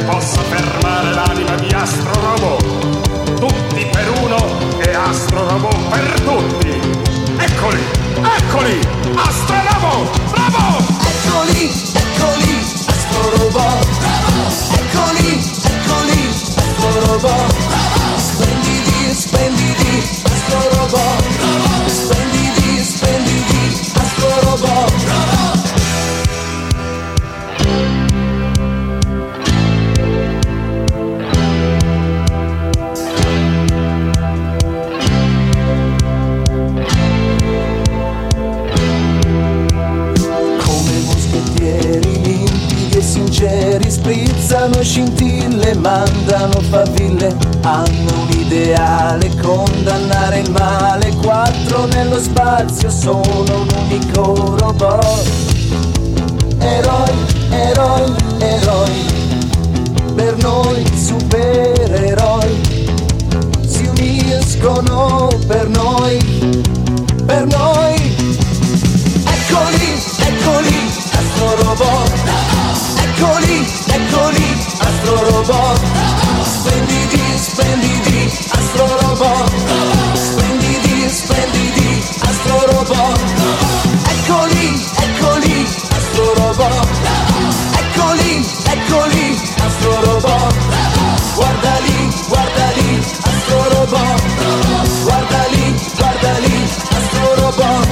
Possa 0.04 0.42
fermare 0.42 1.12
l'anima 1.12 1.54
di 1.56 1.68
Astro 1.74 2.12
Robot. 2.12 3.38
Tutti 3.38 3.86
per 3.86 4.10
uno 4.22 4.78
e 4.78 4.94
Astro 4.94 5.48
Robot 5.48 5.88
per 5.88 6.20
tutti. 6.20 6.80
Eccoli, 7.38 7.82
eccoli, 8.38 8.80
Astro 9.14 9.56
Robot, 9.72 10.20
bravo! 10.30 11.00
Eccoli, 11.30 11.72
eccoli, 11.94 12.64
astro 12.86 13.30
robot. 13.36 13.86
Eccoli, 14.72 15.42
eccoli, 15.64 16.28
astro 16.28 17.06
robot. 17.06 17.50
Splendidi, 17.70 17.89
mandano 45.81 46.61
faville, 46.69 47.35
hanno 47.62 48.23
un 48.23 48.29
ideale, 48.31 49.31
condannare 49.40 50.40
il 50.40 50.51
male, 50.51 51.14
quattro 51.16 51.87
nello 51.87 52.21
spazio 52.21 52.90
sono 52.90 53.61
un 53.61 53.69
unico 53.85 54.57
robot. 54.59 55.29
Eroi, 56.59 57.11
eroi, 57.51 58.14
eroi, 58.38 59.05
per 60.14 60.37
noi 60.37 60.85
supereroi, 60.95 62.61
si 63.66 63.87
uniscono 63.87 65.29
per 65.47 65.69
noi, 65.69 66.19
per 67.25 67.47
noi. 67.47 68.19
Eccoli, 69.25 70.03
eccoli, 70.19 70.77
astro 71.12 71.55
robot. 71.62 72.11
Eccoli, 73.03 73.80
astro 75.20 75.37
robot. 75.37 75.80
Splendidi, 76.44 77.24
splendidi, 77.37 78.20
astro 78.56 78.87
robot. 79.02 79.50
Splendidi, 80.14 81.09
splendidi, 81.11 81.90
astro 82.28 82.59
robot. 82.72 83.20
Eccoli, 84.12 84.66
eccoli, 85.04 85.66
astro 85.96 86.26
robot. 86.40 86.88
Eccoli, 87.80 88.33
eccoli, 88.74 89.26
astro 89.66 89.94
robot. 90.06 90.54
Guardali, 91.37 91.98
guardali, 92.28 92.90
astro 93.30 93.62
robot. 93.74 94.20
Guardali, 95.04 95.74
guardali, 95.98 96.56
astro 96.96 97.35
robot. 97.37 97.89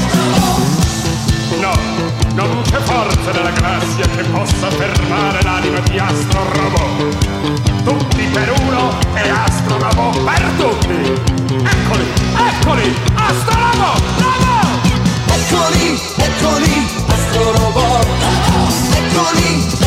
Forza 3.28 3.32
nella 3.32 3.50
galassia 3.50 4.06
che 4.06 4.22
possa 4.30 4.70
fermare 4.70 5.42
l'anima 5.42 5.78
di 5.80 5.98
Astro 5.98 6.50
Robot. 6.52 7.84
Tutti 7.84 8.22
per 8.32 8.52
uno 8.60 8.98
e 9.14 9.28
Astro 9.28 9.78
Robot 9.78 10.24
per 10.24 10.50
tutti. 10.56 10.94
Eccoli, 11.54 12.06
eccoli, 12.50 12.94
Astro 13.14 13.54
Robot, 13.54 14.02
bravo! 14.16 14.48
Eccoli, 15.30 16.00
eccoli, 16.16 16.86
astro 17.08 17.52
robot. 17.52 18.06
Eccoli, 18.92 19.77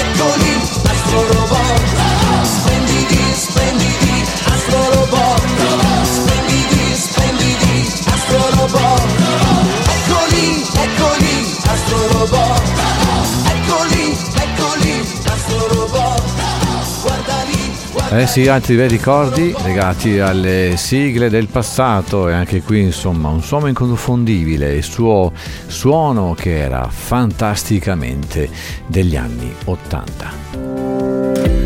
Eh 18.11 18.27
sì, 18.27 18.47
altri 18.47 18.75
bei 18.75 18.87
ricordi 18.87 19.53
legati 19.63 20.19
alle 20.19 20.73
sigle 20.77 21.29
del 21.29 21.47
passato 21.47 22.29
e 22.29 22.33
anche 22.33 22.61
qui 22.61 22.81
insomma 22.81 23.29
un 23.29 23.41
suono 23.41 23.67
inconfondibile, 23.67 24.75
il 24.75 24.83
suo 24.83 25.31
suono 25.67 26.33
che 26.33 26.57
era 26.57 26.87
fantasticamente 26.89 28.49
degli 28.87 29.15
anni 29.15 29.53
80. 29.65 30.90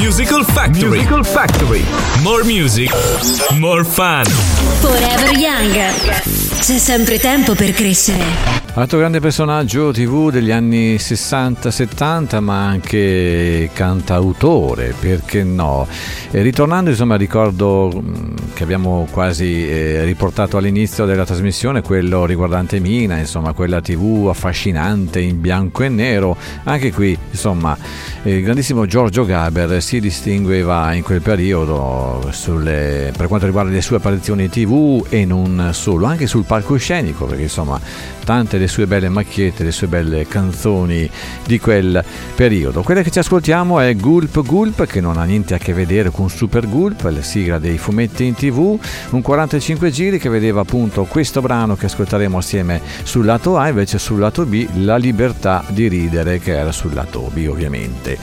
Musical 0.00 0.42
Factory. 0.44 0.88
Musical 0.88 1.22
Factory. 1.22 1.84
More 2.22 2.42
music, 2.42 2.90
more 3.58 3.84
fun. 3.84 4.24
Forever 4.80 5.36
Young. 5.36 5.74
C'è 6.58 6.78
sempre 6.78 7.18
tempo 7.18 7.54
per 7.54 7.72
crescere. 7.72 8.59
Altro 8.80 8.96
grande 8.96 9.20
personaggio 9.20 9.92
TV 9.92 10.30
degli 10.30 10.50
anni 10.50 10.94
60-70, 10.94 12.40
ma 12.40 12.66
anche 12.66 13.68
cantautore, 13.74 14.94
perché 14.98 15.44
no? 15.44 15.86
E 16.30 16.40
ritornando, 16.40 16.88
insomma, 16.88 17.16
ricordo 17.16 17.90
mh, 17.92 18.54
che 18.54 18.62
abbiamo 18.62 19.06
quasi 19.10 19.68
eh, 19.68 20.04
riportato 20.04 20.56
all'inizio 20.56 21.04
della 21.04 21.26
trasmissione 21.26 21.82
quello 21.82 22.24
riguardante 22.24 22.80
Mina, 22.80 23.18
insomma, 23.18 23.52
quella 23.52 23.82
TV 23.82 24.28
affascinante 24.30 25.20
in 25.20 25.42
bianco 25.42 25.82
e 25.82 25.90
nero. 25.90 26.34
Anche 26.64 26.90
qui, 26.90 27.14
insomma, 27.32 27.76
il 28.22 28.42
grandissimo 28.42 28.86
Giorgio 28.86 29.26
Gaber 29.26 29.82
si 29.82 30.00
distingueva 30.00 30.94
in 30.94 31.02
quel 31.02 31.20
periodo 31.20 32.30
sulle- 32.30 33.12
per 33.14 33.28
quanto 33.28 33.44
riguarda 33.44 33.70
le 33.70 33.82
sue 33.82 33.96
apparizioni 33.96 34.48
TV 34.48 35.04
e 35.10 35.26
non 35.26 35.68
solo, 35.72 36.06
anche 36.06 36.26
sul 36.26 36.44
palcoscenico, 36.44 37.26
perché 37.26 37.42
insomma 37.42 37.78
tante 38.24 38.58
le 38.58 38.68
sue 38.70 38.86
belle 38.86 39.08
macchiette, 39.08 39.64
le 39.64 39.72
sue 39.72 39.88
belle 39.88 40.26
canzoni 40.26 41.10
di 41.44 41.58
quel 41.58 42.02
periodo. 42.36 42.82
Quella 42.82 43.02
che 43.02 43.10
ci 43.10 43.18
ascoltiamo 43.18 43.80
è 43.80 43.94
Gulp 43.96 44.42
Gulp, 44.42 44.86
che 44.86 45.00
non 45.00 45.16
ha 45.18 45.24
niente 45.24 45.54
a 45.54 45.58
che 45.58 45.72
vedere 45.74 46.10
con 46.10 46.30
Super 46.30 46.68
Gulp, 46.68 47.02
la 47.02 47.20
sigla 47.20 47.58
dei 47.58 47.78
fumetti 47.78 48.24
in 48.24 48.34
tv, 48.34 48.78
un 49.10 49.20
45 49.20 49.90
giri 49.90 50.20
che 50.20 50.28
vedeva 50.28 50.60
appunto 50.60 51.02
questo 51.04 51.40
brano 51.40 51.74
che 51.74 51.86
ascolteremo 51.86 52.38
assieme 52.38 52.80
sul 53.02 53.24
lato 53.24 53.58
A, 53.58 53.66
invece 53.68 53.98
sul 53.98 54.20
lato 54.20 54.46
B 54.46 54.64
La 54.76 54.96
libertà 54.96 55.64
di 55.68 55.88
ridere, 55.88 56.38
che 56.38 56.56
era 56.56 56.70
sul 56.70 56.94
lato 56.94 57.28
B 57.32 57.48
ovviamente. 57.50 58.16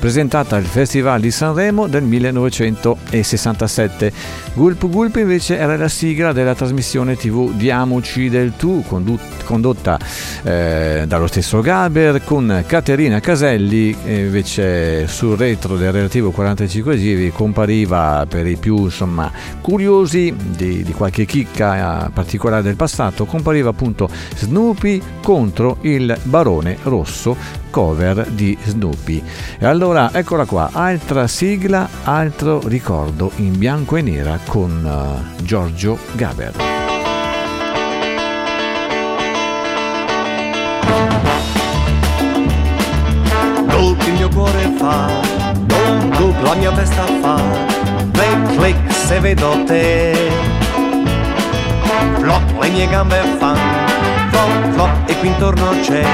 Presentata 0.00 0.56
al 0.56 0.64
Festival 0.64 1.20
di 1.20 1.30
Sanremo 1.30 1.86
del 1.86 2.02
1967. 2.02 4.12
Gulp 4.54 4.88
Gulp 4.88 5.14
invece 5.14 5.56
era 5.56 5.76
la 5.76 5.86
sigla 5.86 6.32
della 6.32 6.56
trasmissione 6.56 7.16
tv 7.16 7.52
Diamoci 7.52 8.28
del 8.28 8.54
Tu, 8.56 8.82
condu- 8.82 9.20
condotta 9.82 9.98
eh, 10.44 11.04
dallo 11.06 11.26
stesso 11.26 11.60
Gaber 11.60 12.22
con 12.24 12.62
Caterina 12.66 13.20
Caselli, 13.20 13.94
invece 14.04 15.06
sul 15.08 15.36
retro 15.36 15.76
del 15.76 15.92
relativo 15.92 16.30
45 16.30 16.96
giri 16.96 17.32
compariva 17.32 18.24
per 18.28 18.46
i 18.46 18.56
più 18.56 18.84
insomma, 18.84 19.30
curiosi 19.60 20.34
di, 20.36 20.82
di 20.84 20.92
qualche 20.92 21.26
chicca 21.26 22.06
eh, 22.06 22.10
particolare 22.10 22.62
del 22.62 22.76
passato, 22.76 23.26
compariva 23.26 23.70
appunto 23.70 24.08
Snoopy 24.36 25.02
contro 25.22 25.78
il 25.82 26.16
Barone 26.22 26.78
Rosso 26.84 27.36
cover 27.70 28.26
di 28.30 28.56
Snoopy. 28.62 29.22
E 29.58 29.66
allora 29.66 30.10
eccola 30.12 30.44
qua, 30.44 30.70
altra 30.72 31.26
sigla, 31.26 31.88
altro 32.04 32.60
ricordo 32.66 33.32
in 33.36 33.58
bianco 33.58 33.96
e 33.96 34.02
nera 34.02 34.38
con 34.46 34.86
eh, 34.86 35.42
Giorgio 35.42 35.98
Gaber. 36.12 36.91
Fa, 44.92 45.06
gulp 45.68 46.16
gulp 46.16 46.42
la 46.44 46.54
mia 46.54 46.70
testa 46.72 47.04
fa, 47.22 47.36
click 48.12 48.56
click 48.56 48.92
se 48.92 49.20
vedo 49.20 49.50
te. 49.66 50.14
Flop 52.18 52.46
le 52.60 52.68
mie 52.70 52.86
gambe 52.88 53.20
fan, 53.38 53.58
flop 54.30 54.52
flop 54.74 55.10
e 55.10 55.18
qui 55.18 55.28
intorno 55.28 55.70
c'è, 55.82 56.04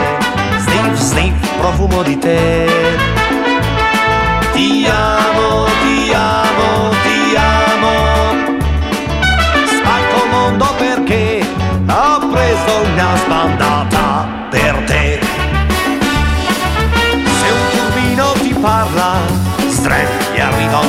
sniff 0.64 0.94
sniff 0.94 1.38
profumo 1.58 2.02
di 2.02 2.18
te. 2.18 2.66
Ti 4.52 4.88
amo, 4.88 5.66
ti 5.82 6.12
amo, 6.12 6.68
ti 7.04 7.36
amo, 7.36 7.94
spacco 9.76 10.24
il 10.24 10.30
mondo 10.30 10.66
perché 10.78 11.46
ho 11.88 12.18
preso 12.32 12.72
una 12.92 13.16
spandata 13.16 13.97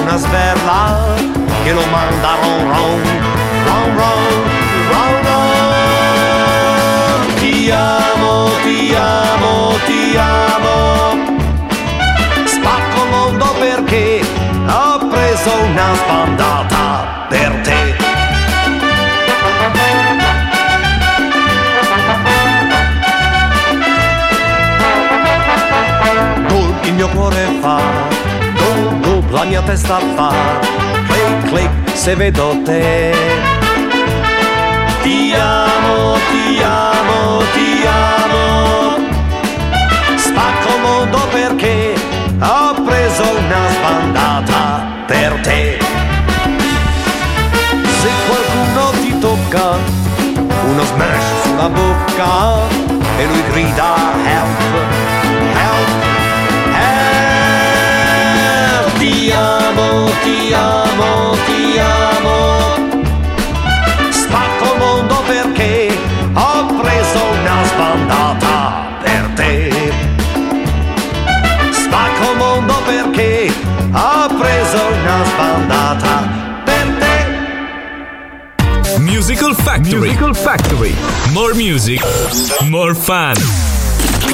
una 0.10 0.18
sberla 0.18 1.14
che 1.64 1.72
lo 1.72 1.86
manda 1.86 2.36
ron 2.42 2.68
ron, 2.74 3.02
ron 3.66 3.96
ron, 3.96 4.24
ron 4.90 5.14
ron. 5.26 6.66
Ti 7.40 7.70
amo, 7.70 8.50
ti 8.64 8.96
amo, 8.96 9.78
ti 9.86 10.18
amo. 10.18 10.78
Spacco 12.46 13.04
il 13.04 13.10
mondo 13.12 13.46
perché 13.60 14.22
ho 14.68 15.08
preso 15.10 15.52
una 15.70 15.94
spandata 15.94 17.28
per 17.30 17.52
te. 17.62 17.98
Gulp 26.48 26.84
il 26.86 26.94
mio 26.94 27.10
cuore 27.10 27.48
fa, 27.62 27.80
la 29.32 29.44
mia 29.46 29.62
testa 29.62 30.00
fa, 30.16 30.32
click 31.08 31.50
click 31.50 31.72
se 31.94 32.16
vedo 32.16 32.56
te. 32.64 33.14
Ti 35.04 35.34
amo, 35.34 36.18
ti 36.30 36.62
amo, 36.64 37.44
ti 37.54 37.86
amo. 37.86 38.98
Spacco 40.18 40.76
il 40.76 40.82
mondo 40.82 41.20
perché 41.32 41.94
ho 42.42 42.74
preso 42.84 43.24
una 43.24 43.70
spandata 43.72 44.82
per 45.06 45.34
te. 45.42 45.80
Se 48.02 48.10
qualcuno 48.28 48.90
ti 49.02 49.20
tocca, 49.20 49.78
uno 50.66 50.84
smash 50.84 51.42
sulla 51.44 51.70
bocca 51.70 52.68
e 53.18 53.26
lui 53.26 53.44
grida 53.52 53.96
help, 54.26 55.29
Ti 59.30 59.36
amo, 59.36 60.10
ti 60.24 60.52
amo, 60.54 61.36
ti 61.46 61.78
amo. 61.78 62.74
Spacco 64.10 64.74
il 64.74 64.80
mondo 64.80 65.22
perché 65.28 65.96
ho 66.34 66.66
preso 66.82 67.20
una 67.40 67.64
spandata 67.64 68.88
per 69.04 69.30
te. 69.36 69.72
Spacco 71.70 72.32
il 72.32 72.38
mondo 72.38 72.74
perché 72.88 73.54
ho 73.92 74.28
preso 74.36 74.82
una 75.00 75.24
spandata 75.26 76.28
per 76.64 76.88
te. 76.98 77.28
Musical 78.98 79.54
Factory. 79.54 80.08
Musical 80.08 80.36
Factory. 80.36 80.96
More 81.34 81.54
music, 81.54 82.02
more 82.62 82.96
fun. 82.96 83.36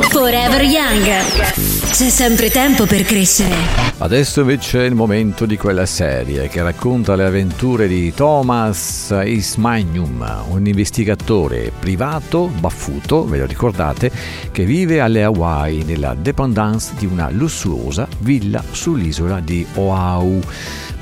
Forever 0.09 0.63
Young. 0.63 1.64
C'è 1.95 2.09
sempre 2.09 2.49
tempo 2.49 2.85
per 2.85 3.03
crescere. 3.03 3.55
Adesso 3.99 4.41
invece 4.41 4.81
è 4.81 4.85
il 4.85 4.95
momento 4.95 5.45
di 5.45 5.55
quella 5.55 5.85
serie 5.85 6.49
che 6.49 6.61
racconta 6.61 7.15
le 7.15 7.23
avventure 7.23 7.87
di 7.87 8.13
Thomas 8.13 9.15
Ismagnum, 9.23 10.43
un 10.49 10.67
investigatore 10.67 11.71
privato, 11.79 12.47
baffuto, 12.47 13.25
ve 13.25 13.37
lo 13.37 13.45
ricordate, 13.45 14.11
che 14.51 14.65
vive 14.65 14.99
alle 14.99 15.23
Hawaii 15.23 15.85
nella 15.85 16.13
dependance 16.19 16.91
di 16.97 17.05
una 17.05 17.29
lussuosa 17.29 18.05
villa 18.19 18.61
sull'isola 18.69 19.39
di 19.39 19.65
Oahu. 19.75 20.41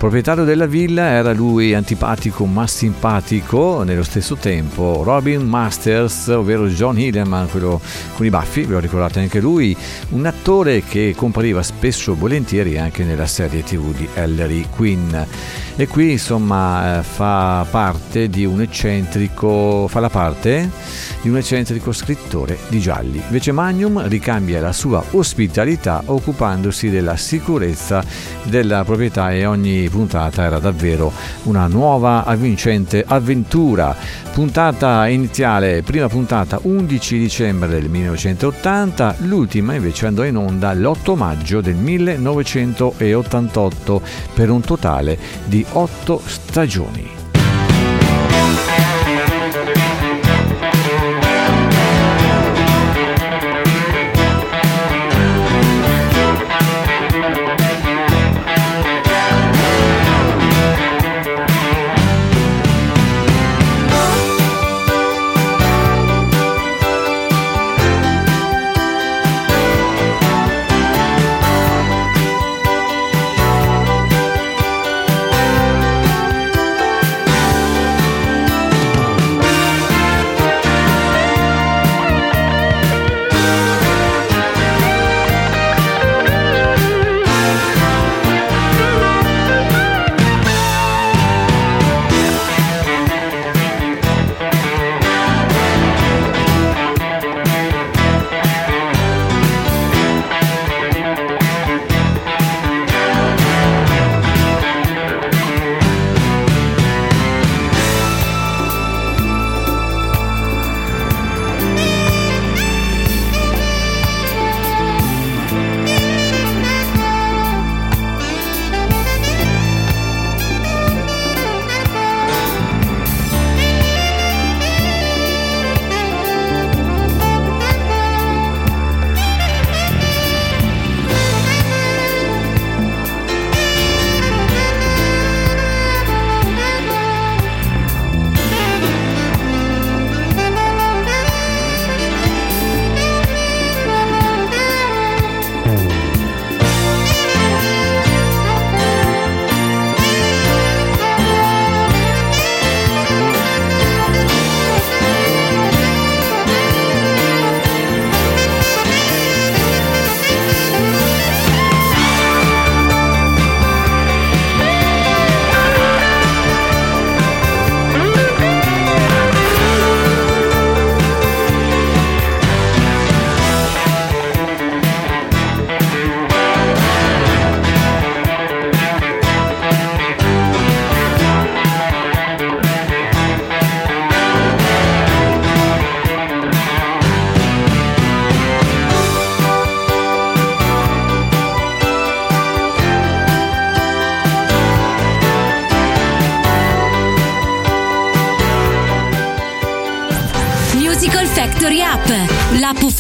Proprietario 0.04 0.44
della 0.44 0.66
villa 0.66 1.12
era 1.12 1.32
lui 1.32 1.74
antipatico 1.74 2.44
ma 2.46 2.68
simpatico 2.68 3.84
nello 3.84 4.04
stesso 4.04 4.36
tempo, 4.36 5.02
Robin 5.02 5.48
Masters, 5.48 6.28
ovvero 6.28 6.68
John 6.68 7.00
Hilleman, 7.00 7.48
quello 7.50 7.80
con 8.14 8.26
i 8.26 8.30
baffi, 8.30 8.64
ve 8.64 8.74
lo 8.74 8.80
ricordate 8.80 9.22
anche 9.22 9.40
lui, 9.40 9.74
un 10.10 10.26
attore 10.26 10.84
che 10.84 11.14
compariva 11.16 11.64
spesso 11.64 12.12
e 12.12 12.16
volentieri 12.18 12.78
anche 12.78 13.06
nella 13.06 13.28
serie 13.28 13.64
tv 13.64 13.96
di 13.96 14.06
Ellery 14.14 14.66
Quinn. 14.76 15.16
E 15.76 15.88
qui 15.88 16.12
insomma 16.12 17.00
eh, 17.00 17.04
fa 17.04 17.66
parte 17.72 18.28
di 18.28 18.46
un 18.46 18.62
eccentrico, 18.62 19.88
fa 19.88 20.02
la 20.02 20.10
parte 20.10 20.70
di 21.22 21.30
un 21.30 21.38
eccentrico 21.38 21.92
scrittore 21.94 22.60
di 22.68 22.80
gialli. 22.80 23.20
Invece 23.26 23.54
Magnum 23.54 24.08
ricambia 24.08 24.60
la 24.62 24.74
sua 24.74 25.04
ospitalità 25.12 26.04
occupandosi 26.06 26.90
della 26.90 27.16
sicurezza 27.16 28.04
della 28.44 28.84
proprietà 28.84 29.32
e 29.32 29.46
ogni 29.46 29.88
puntata 29.94 30.44
era 30.44 30.60
davvero 30.60 31.14
una 31.44 31.68
nuova 31.68 32.26
avvincente 32.26 33.06
avventura. 33.08 33.96
Puntata 34.34 35.08
iniziale, 35.08 35.84
prima 35.84 36.10
puntata 36.10 36.60
11 36.62 37.20
dicembre 37.20 37.70
del 37.70 37.88
1980, 37.90 39.16
l'ultima 39.20 39.76
invece 39.76 40.08
andò 40.08 40.26
in 40.26 40.36
onda 40.38 40.74
l'8 40.74 41.16
maggio 41.16 41.62
del 41.62 41.76
1988 41.76 44.02
per 44.34 44.50
un 44.50 44.62
totale 44.62 45.20
di 45.46 45.64
8 45.72 46.22
stagioni. 46.26 47.23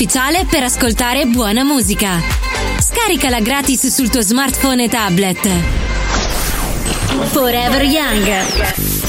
Ufficiale 0.03 0.45
per 0.49 0.63
ascoltare 0.63 1.25
buona 1.27 1.63
musica. 1.63 2.21
Scaricala 2.77 3.39
gratis 3.39 3.87
sul 3.87 4.09
tuo 4.09 4.19
smartphone 4.19 4.83
e 4.83 4.89
tablet. 4.89 5.49
Forever 7.31 7.83
Young. 7.83 8.25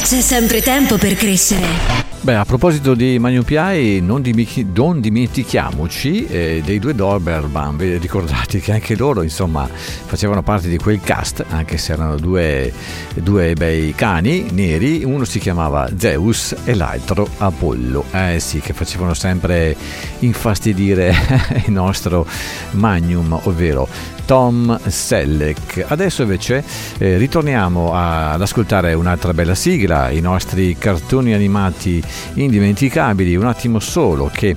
C'è 0.03 0.21
sempre 0.21 0.63
tempo 0.63 0.97
per 0.97 1.17
crescere. 1.17 2.04
Beh, 2.25 2.37
a 2.37 2.47
proposito 2.47 2.95
di 2.95 3.19
Magnum 3.19 3.43
PI, 3.43 4.01
non, 4.01 4.23
dimi- 4.23 4.71
non 4.73 4.99
dimentichiamoci 4.99 6.25
eh, 6.25 6.63
dei 6.65 6.79
due 6.79 6.95
Doberman, 6.95 7.77
ricordate 7.99 8.61
che 8.61 8.73
anche 8.73 8.97
loro 8.97 9.21
insomma 9.21 9.69
facevano 9.69 10.43
parte 10.43 10.71
di 10.71 10.79
quel 10.79 11.03
cast, 11.03 11.45
anche 11.51 11.77
se 11.77 11.93
erano 11.93 12.17
due, 12.17 12.73
due 13.17 13.53
bei 13.53 13.93
cani 13.95 14.47
neri, 14.53 15.05
uno 15.05 15.27
si 15.27 15.39
chiamava 15.39 15.91
Zeus 15.99 16.57
e 16.65 16.75
l'altro 16.75 17.29
Apollo, 17.37 18.07
eh 18.13 18.41
sì, 18.41 18.59
che 18.61 18.73
facevano 18.73 19.13
sempre 19.13 19.77
infastidire 20.21 21.15
il 21.67 21.73
nostro 21.73 22.27
Magnum, 22.71 23.39
ovvero 23.43 23.87
Tom 24.25 24.79
Selleck. 24.87 25.85
Adesso 25.87 26.23
invece 26.23 26.63
eh, 26.99 27.17
ritorniamo 27.17 27.93
a- 27.95 28.33
ad 28.33 28.43
ascoltare 28.43 28.95
un'altra 28.95 29.35
bella 29.35 29.55
sigla, 29.55 30.11
i 30.11 30.21
nostri 30.21 30.77
cartoni 30.79 31.35
animati 31.35 32.03
indimenticabili, 32.35 33.37
un 33.37 33.47
attimo 33.47 33.79
solo 33.79 34.31
che 34.33 34.55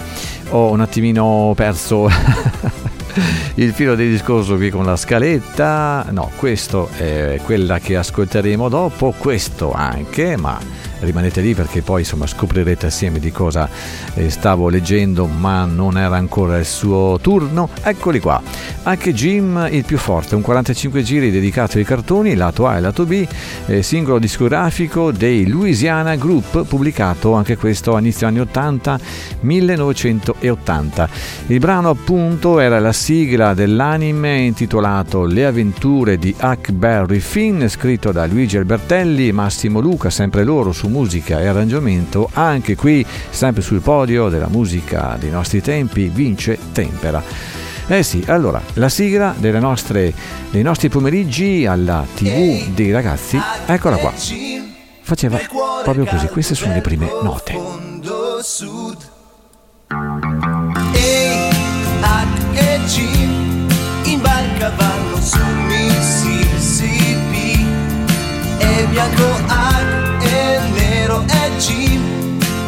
ho 0.50 0.72
un 0.72 0.80
attimino 0.82 1.54
perso 1.56 2.10
il 3.56 3.74
filo 3.74 3.96
del 3.96 4.10
discorso 4.10 4.56
qui 4.56 4.70
con 4.70 4.86
la 4.86 4.96
scaletta. 4.96 6.06
No, 6.12 6.32
questo 6.36 6.90
è 6.98 7.40
quella 7.44 7.80
che 7.80 7.96
ascolteremo 7.96 8.70
dopo, 8.70 9.14
questo 9.18 9.72
anche, 9.72 10.36
ma 10.38 10.60
rimanete 11.00 11.42
lì 11.42 11.54
perché 11.54 11.82
poi 11.82 12.00
insomma 12.02 12.26
scoprirete 12.26 12.88
assieme 12.88 13.20
di 13.20 13.32
cosa 13.32 13.70
eh, 14.16 14.32
stavo 14.32 14.68
leggendo 14.68 15.28
ma 15.28 15.64
non 15.66 15.98
era 15.98 16.18
ancora 16.18 16.58
il 16.58 16.66
suo 16.66 17.20
turno. 17.22 17.70
Eccoli 17.82 18.20
qua. 18.20 18.42
Anche 18.84 19.14
Jim 19.14 19.68
il 19.72 19.84
più 19.84 19.98
forte 19.98 20.36
un 20.36 20.42
45 20.42 21.04
giri 21.04 21.32
dedicato 21.32 21.78
ai 21.78 21.84
cartoni 21.84 22.36
lato 22.36 22.68
A 22.68 22.78
e 22.78 22.80
lato 22.80 23.06
B 23.06 23.28
eh, 23.66 23.84
singolo 23.84 24.20
discografico 24.20 25.12
dei 25.12 25.48
Louisiana 25.48 26.16
Group 26.16 26.66
pubblicato 26.66 27.34
anche 27.34 27.58
questo 27.58 27.96
a 27.96 28.00
inizio 28.00 28.28
anni 28.28 28.40
80 28.40 29.00
1980 29.42 31.10
il 31.48 31.60
brano 31.60 31.90
appunto 31.90 32.60
era 32.60 32.80
la 32.80 32.94
sigla 33.08 33.54
dell'anime 33.54 34.40
intitolato 34.40 35.24
Le 35.24 35.46
avventure 35.46 36.18
di 36.18 36.36
Huckberry 36.38 37.20
Finn 37.20 37.66
scritto 37.68 38.12
da 38.12 38.26
Luigi 38.26 38.58
Albertelli 38.58 39.30
e 39.30 39.32
Massimo 39.32 39.80
Luca 39.80 40.10
sempre 40.10 40.44
loro 40.44 40.74
su 40.74 40.90
musica 40.90 41.40
e 41.40 41.48
arrangiamento, 41.48 42.30
anche 42.34 42.76
qui, 42.76 43.06
sempre 43.30 43.62
sul 43.62 43.80
podio 43.80 44.28
della 44.28 44.50
musica 44.50 45.16
dei 45.18 45.30
nostri 45.30 45.62
tempi, 45.62 46.10
vince 46.10 46.60
Tempera. 46.74 47.24
Eh 47.88 48.04
sì, 48.04 48.22
allora, 48.28 48.62
la 48.74 48.90
sigla 48.90 49.34
delle 49.38 49.60
nostre, 49.60 50.14
dei 50.52 50.62
nostri 50.62 50.90
pomeriggi 50.90 51.66
alla 51.66 52.06
TV 52.14 52.68
dei 52.74 52.92
ragazzi, 52.92 53.40
eccola 53.68 53.96
qua. 53.96 54.12
Faceva 55.00 55.40
proprio 55.82 56.04
così, 56.04 56.28
queste 56.28 56.56
sono 56.56 56.74
le 56.74 56.82
prime 56.82 57.10
note. 57.24 57.56
G 62.88 63.02
in 64.04 64.22
barca 64.22 64.72
vanno 64.78 65.20
su 65.22 65.38
Mississippi. 65.68 67.66
E 68.60 68.88
bianco 68.90 69.26
H 69.46 70.24
e 70.24 70.60
nero 70.74 71.26
è 71.28 71.52
G 71.58 72.00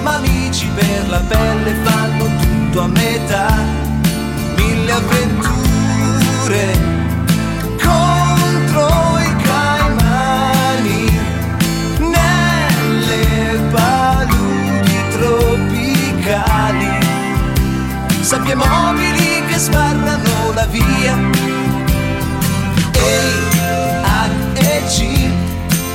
ma 0.03 0.15
amici 0.15 0.67
per 0.75 1.07
la 1.07 1.19
pelle 1.19 1.73
fanno 1.83 2.25
tutto 2.41 2.81
a 2.81 2.87
metà. 2.87 3.47
Mille 4.57 4.91
avventure 4.91 6.77
contro 7.81 9.19
i 9.19 9.35
caimani. 9.43 11.17
Nelle 11.99 13.59
paludi 13.71 14.97
tropicali. 15.11 16.89
Sabbie 18.19 18.55
mobili 18.55 19.18
sbarrano 19.59 20.53
la 20.53 20.65
via. 20.67 21.17
Ehi, 22.93 23.33
H 24.03 24.29
e 24.55 24.83
G 24.87 25.29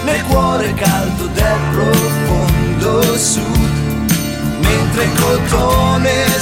nel 0.05 0.23
cuore 0.25 0.75
caldo 0.75 1.27
del 1.29 1.59
profondo 1.73 3.17
sud 3.17 4.12
mentre 4.61 5.09
cotone 5.19 6.34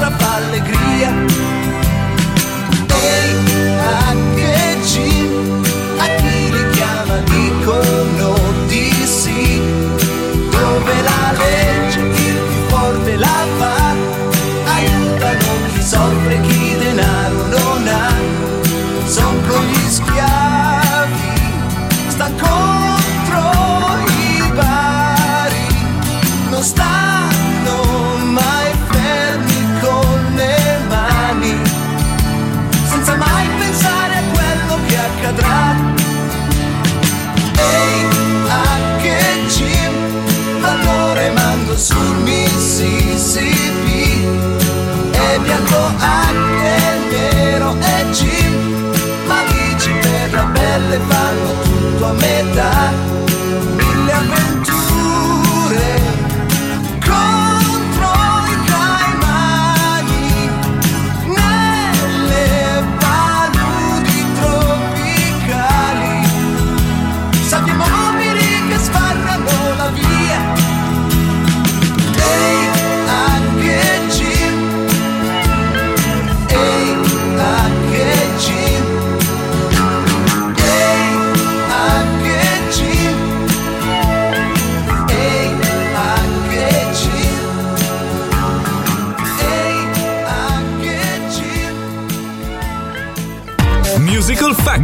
sua 0.00 0.29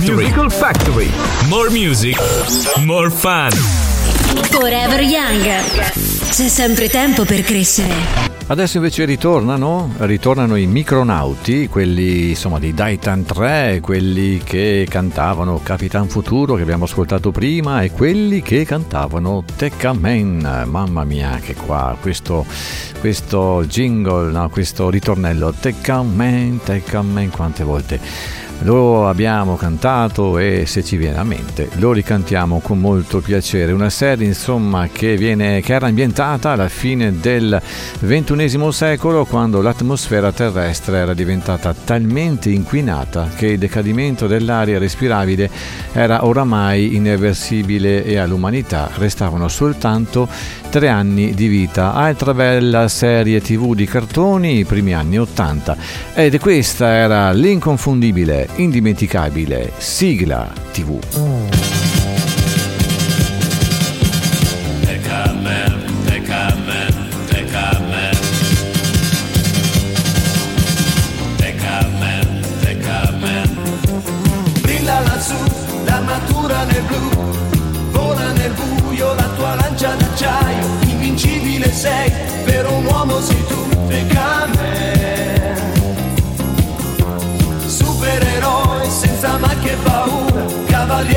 Factory. 0.07 0.25
Musical 0.25 0.51
Factory. 0.53 1.11
More 1.49 1.69
music, 1.69 2.17
more 2.85 3.11
fun. 3.11 3.51
Forever 4.51 5.01
Young. 5.01 5.43
C'è 6.31 6.47
sempre 6.47 6.89
tempo 6.89 7.25
per 7.25 7.43
crescere. 7.43 8.35
Adesso 8.47 8.77
invece 8.77 9.05
ritornano, 9.05 9.93
ritornano 9.99 10.55
i 10.55 10.67
micronauti, 10.67 11.67
quelli 11.67 12.29
insomma 12.29 12.61
di 12.61 12.73
Daitan 12.73 13.25
3, 13.25 13.81
quelli 13.83 14.41
che 14.45 14.87
cantavano 14.89 15.59
Capitan 15.61 16.09
Futuro 16.09 16.55
che 16.55 16.63
abbiamo 16.63 16.85
ascoltato 16.85 17.33
prima 17.33 17.83
e 17.83 17.91
quelli 17.91 18.43
che 18.43 18.65
cantavano 18.65 19.43
Tekka 19.57 19.93
Man. 19.93 20.67
Mamma 20.67 21.03
mia 21.03 21.41
che 21.43 21.55
qua, 21.55 21.97
questo, 22.01 22.47
questo 23.01 23.65
jingle, 23.67 24.31
no, 24.31 24.49
questo 24.51 24.89
ritornello 24.89 25.53
Tekka 25.53 26.03
Man, 26.03 26.61
Tekka 26.63 27.03
Man, 27.03 27.31
quante 27.31 27.65
volte 27.65 28.45
Lo 28.61 29.07
abbiamo 29.07 29.57
cantato 29.57 30.39
e 30.39 30.65
se 30.67 30.83
ci 30.83 30.97
viene 30.97 31.19
a 31.19 31.25
mente 31.25 31.69
lo 31.75 31.93
ricantiamo 31.93 32.61
con 32.61 32.81
molto 32.81 33.21
piacere. 33.21 33.73
Una 33.73 33.91
serie 33.91 34.27
insomma 34.27 34.89
che, 34.91 35.17
viene, 35.17 35.61
che 35.61 35.75
era 35.75 35.87
ambientata 35.87 36.51
alla 36.51 36.69
fine 36.69 37.21
del 37.21 37.61
XXI 38.01 38.73
secolo 38.73 39.25
quando 39.25 39.61
l'atmosfera 39.61 40.33
terrestre 40.33 40.99
era 40.99 41.15
diventata 41.15 41.75
talmente 41.75 42.51
inquinata 42.51 43.29
che 43.35 43.49
il 43.49 43.59
decadimento 43.59 44.27
dell'aria 44.27 44.79
respirabile 44.79 45.49
era 45.93 46.25
oramai 46.25 46.95
irreversibile 46.95 48.05
e 48.05 48.17
all'umanità 48.17 48.91
restavano 48.97 49.49
soltanto 49.49 50.29
tre 50.71 50.89
anni 50.89 51.35
di 51.35 51.47
vita. 51.47 51.95
Altra 51.95 52.35
bella 52.35 52.89
serie 52.89 53.41
tv 53.41 53.75
di 53.75 53.87
cartoni, 53.87 54.59
i 54.59 54.65
primi 54.65 54.95
anni 54.95 55.19
80. 55.19 55.77
Ed 56.15 56.39
questa 56.39 56.89
era 56.89 57.33
l'inconfondibile, 57.33 58.49
indimenticabile 58.57 59.73
sigla 59.79 60.53
tv. 60.73 61.66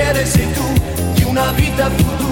Cavaliere 0.10 0.26
sei 0.26 0.52
tu, 0.54 0.64
di 1.14 1.24
una 1.24 1.52
vita 1.52 1.90
futura, 1.90 2.29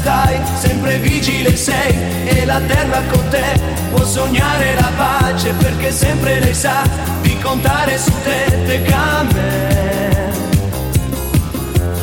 stai, 0.00 0.40
sempre 0.58 0.96
vigile 0.98 1.54
sei 1.56 1.94
e 2.24 2.44
la 2.46 2.60
terra 2.66 3.02
con 3.12 3.28
te 3.28 3.60
può 3.90 4.02
sognare 4.04 4.74
la 4.74 4.90
pace 4.96 5.52
perché 5.52 5.92
sempre 5.92 6.40
lei 6.40 6.54
sa 6.54 6.82
di 7.20 7.38
contare 7.38 7.98
su 7.98 8.12
te, 8.24 8.62
Decamen. 8.64 10.32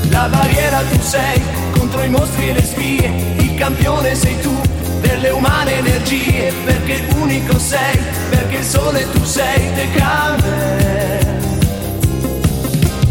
La 0.09 0.27
barriera 0.29 0.81
tu 0.91 1.01
sei 1.01 1.41
contro 1.71 2.03
i 2.03 2.09
mostri 2.09 2.49
e 2.49 2.53
le 2.53 2.63
spie, 2.63 3.35
il 3.39 3.55
campione 3.55 4.13
sei 4.15 4.39
tu 4.41 4.55
delle 5.01 5.29
umane 5.29 5.77
energie, 5.77 6.53
perché 6.65 7.03
unico 7.15 7.57
sei, 7.57 7.99
perché 8.29 8.57
il 8.57 8.65
sole 8.65 9.11
tu 9.11 9.23
sei, 9.23 9.73
Decamen. 9.73 11.25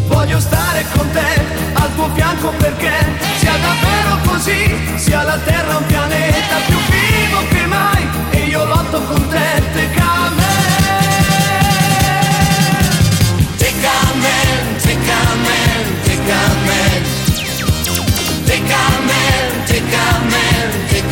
Voglio 0.06 0.38
stare 0.40 0.84
con 0.94 1.10
te, 1.10 1.74
al 1.74 1.94
tuo 1.94 2.08
fianco 2.14 2.50
perché 2.58 3.35
sia 3.56 3.58
davvero 3.58 4.18
così, 4.26 4.76
sia 4.96 5.22
la 5.22 5.38
terra 5.38 5.76
un 5.78 5.86
pianeta 5.86 6.56
più 6.66 6.76
vivo 6.90 7.48
che 7.48 7.66
mai 7.66 8.06
e 8.30 8.38
io 8.44 8.64
lotto 8.64 9.00
con 9.02 9.28
te, 9.28 9.62
Decamen. 9.72 10.44
Decamen, 13.56 14.76
Decamen, 14.82 16.00
Decamen. 16.02 17.02
Decamen, 18.44 19.64
Decamen, 19.64 20.86
Decamen. 20.88 21.05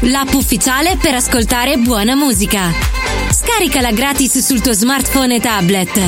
L'app 0.00 0.32
ufficiale 0.34 0.96
per 0.96 1.14
ascoltare 1.14 1.76
buona 1.76 2.14
musica. 2.14 2.72
Scaricala 3.30 3.92
gratis 3.92 4.38
sul 4.38 4.60
tuo 4.60 4.72
smartphone 4.72 5.36
e 5.36 5.40
tablet. 5.40 6.00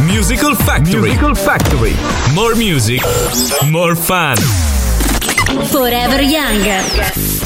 Musical 0.00 0.56
Factory. 0.56 1.10
Musical 1.10 1.36
Factory. 1.36 1.94
More 2.32 2.54
music, 2.54 3.02
more 3.62 3.96
fun. 3.96 4.36
Forever 5.64 6.20
Young. 6.20 6.66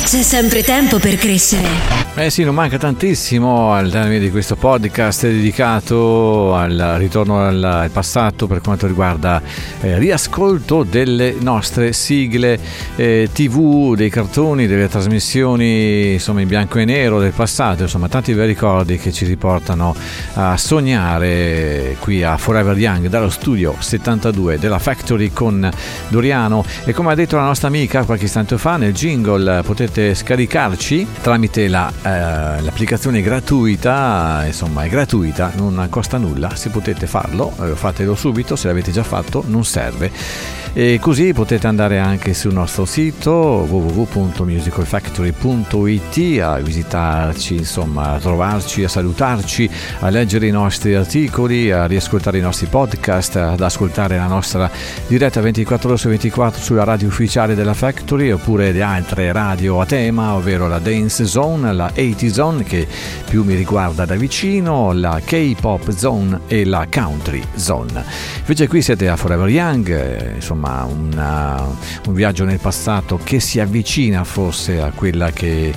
C'è 0.05 0.23
sempre 0.23 0.63
tempo 0.63 0.99
per 0.99 1.17
crescere. 1.17 2.02
Eh 2.15 2.29
sì, 2.29 2.45
non 2.45 2.55
manca 2.55 2.77
tantissimo 2.77 3.73
al 3.73 3.91
termine 3.91 4.19
di 4.19 4.31
questo 4.31 4.55
podcast 4.55 5.23
dedicato 5.23 6.55
al 6.55 6.97
ritorno 6.99 7.39
al, 7.39 7.89
passato 7.91 8.47
per 8.47 8.61
quanto 8.61 8.87
riguarda 8.87 9.41
eh, 9.81 9.97
riascolto 9.97 10.83
delle 10.83 11.35
nostre 11.41 11.95
sigle 11.95 12.61
eh, 12.97 13.31
tv, 13.33 13.95
dei 13.95 14.11
cartoni, 14.11 14.67
delle 14.67 14.91
trasmissioni 14.91 16.13
insomma 16.13 16.43
in 16.43 16.49
bianco 16.49 16.79
e 16.79 16.85
nero 16.85 17.19
del 17.19 17.33
passato, 17.33 17.85
insomma 17.85 18.09
tanti 18.09 18.35
bei 18.35 18.47
ricordi 18.47 18.99
che 18.99 19.11
ci 19.11 19.25
riportano 19.25 19.97
a 20.35 20.59
sognare 20.59 21.97
qui 21.99 22.23
a 22.23 22.37
Forever 22.37 22.77
Young 22.77 23.07
dallo 23.07 23.31
studio 23.31 23.75
72 23.79 24.59
della 24.59 24.79
Factory 24.79 25.31
con 25.33 25.67
Doriano. 26.09 26.63
E 26.85 26.93
come 26.93 27.11
ha 27.13 27.15
detto 27.15 27.37
la 27.37 27.47
nostra 27.47 27.69
amica 27.69 28.05
qualche 28.05 28.27
istante 28.27 28.59
fa 28.59 28.77
nel 28.77 28.93
jingle 28.93 29.63
potete 29.63 30.15
scaricarci 30.15 31.07
tramite 31.23 31.69
la 31.69 32.01
eh, 32.03 32.61
l'applicazione 32.61 33.21
è 33.21 33.23
gratuita, 33.23 34.43
insomma 34.47 34.85
è 34.85 34.89
gratuita, 34.89 35.53
non 35.57 35.87
costa 35.89 36.19
nulla, 36.19 36.55
se 36.57 36.71
potete 36.71 37.07
farlo, 37.07 37.53
eh, 37.63 37.77
fatelo 37.77 38.15
subito, 38.15 38.57
se 38.57 38.67
l'avete 38.67 38.91
già 38.91 39.05
fatto 39.05 39.45
non 39.47 39.65
serve. 39.65 40.61
E 40.75 40.99
così 40.99 41.35
potete 41.35 41.67
andare 41.67 41.99
anche 41.99 42.33
sul 42.33 42.55
nostro 42.55 42.87
sito 42.87 43.67
www.musicalfactory.it 43.69 46.41
a 46.41 46.57
visitarci, 46.61 47.57
insomma, 47.57 48.13
a 48.13 48.19
trovarci, 48.19 48.83
a 48.83 48.89
salutarci, 48.89 49.69
a 50.01 50.09
leggere 50.09 50.47
i 50.47 50.51
nostri 50.51 50.95
articoli, 50.95 51.71
a 51.71 51.85
riascoltare 51.85 52.39
i 52.39 52.41
nostri 52.41 52.69
podcast, 52.69 53.37
ad 53.37 53.61
ascoltare 53.61 54.17
la 54.17 54.27
nostra 54.27 54.71
diretta 55.07 55.43
24 55.43 55.91
ore 55.91 55.99
su 55.99 56.09
24 56.09 56.63
sulla 56.63 56.85
radio 56.85 57.09
ufficiale 57.09 57.55
della 57.55 57.75
Factory 57.75 58.31
oppure 58.31 58.73
le 58.73 58.81
altre 58.81 59.31
radio 59.31 59.79
a 59.79 59.85
tema, 59.85 60.37
ovvero 60.37 60.69
la 60.69 60.79
Dance 60.79 61.27
Zone, 61.27 61.71
la 61.75 61.92
80 61.95 62.29
Zone 62.33 62.63
che 62.65 62.87
più 63.29 63.45
mi 63.45 63.55
riguarda 63.55 64.05
da 64.05 64.15
vicino, 64.15 64.93
la 64.93 65.21
K-Pop 65.25 65.91
Zone 65.95 66.41
e 66.47 66.65
la 66.65 66.87
Country 66.91 67.43
Zone. 67.55 68.05
Invece 68.41 68.69
qui 68.69 68.83
siete 68.83 69.09
a 69.09 69.17
Forever 69.17 69.49
Young, 69.49 69.89
eh, 69.91 70.33
insomma 70.37 70.85
una- 70.85 71.65
un 72.07 72.15
viaggio 72.15 72.45
nel 72.45 72.59
passato 72.59 73.19
che 73.23 73.41
si 73.41 73.61
avvicina 73.61 74.25
forse 74.25 74.81
a 74.81 74.91
quella 74.95 75.31
che, 75.31 75.73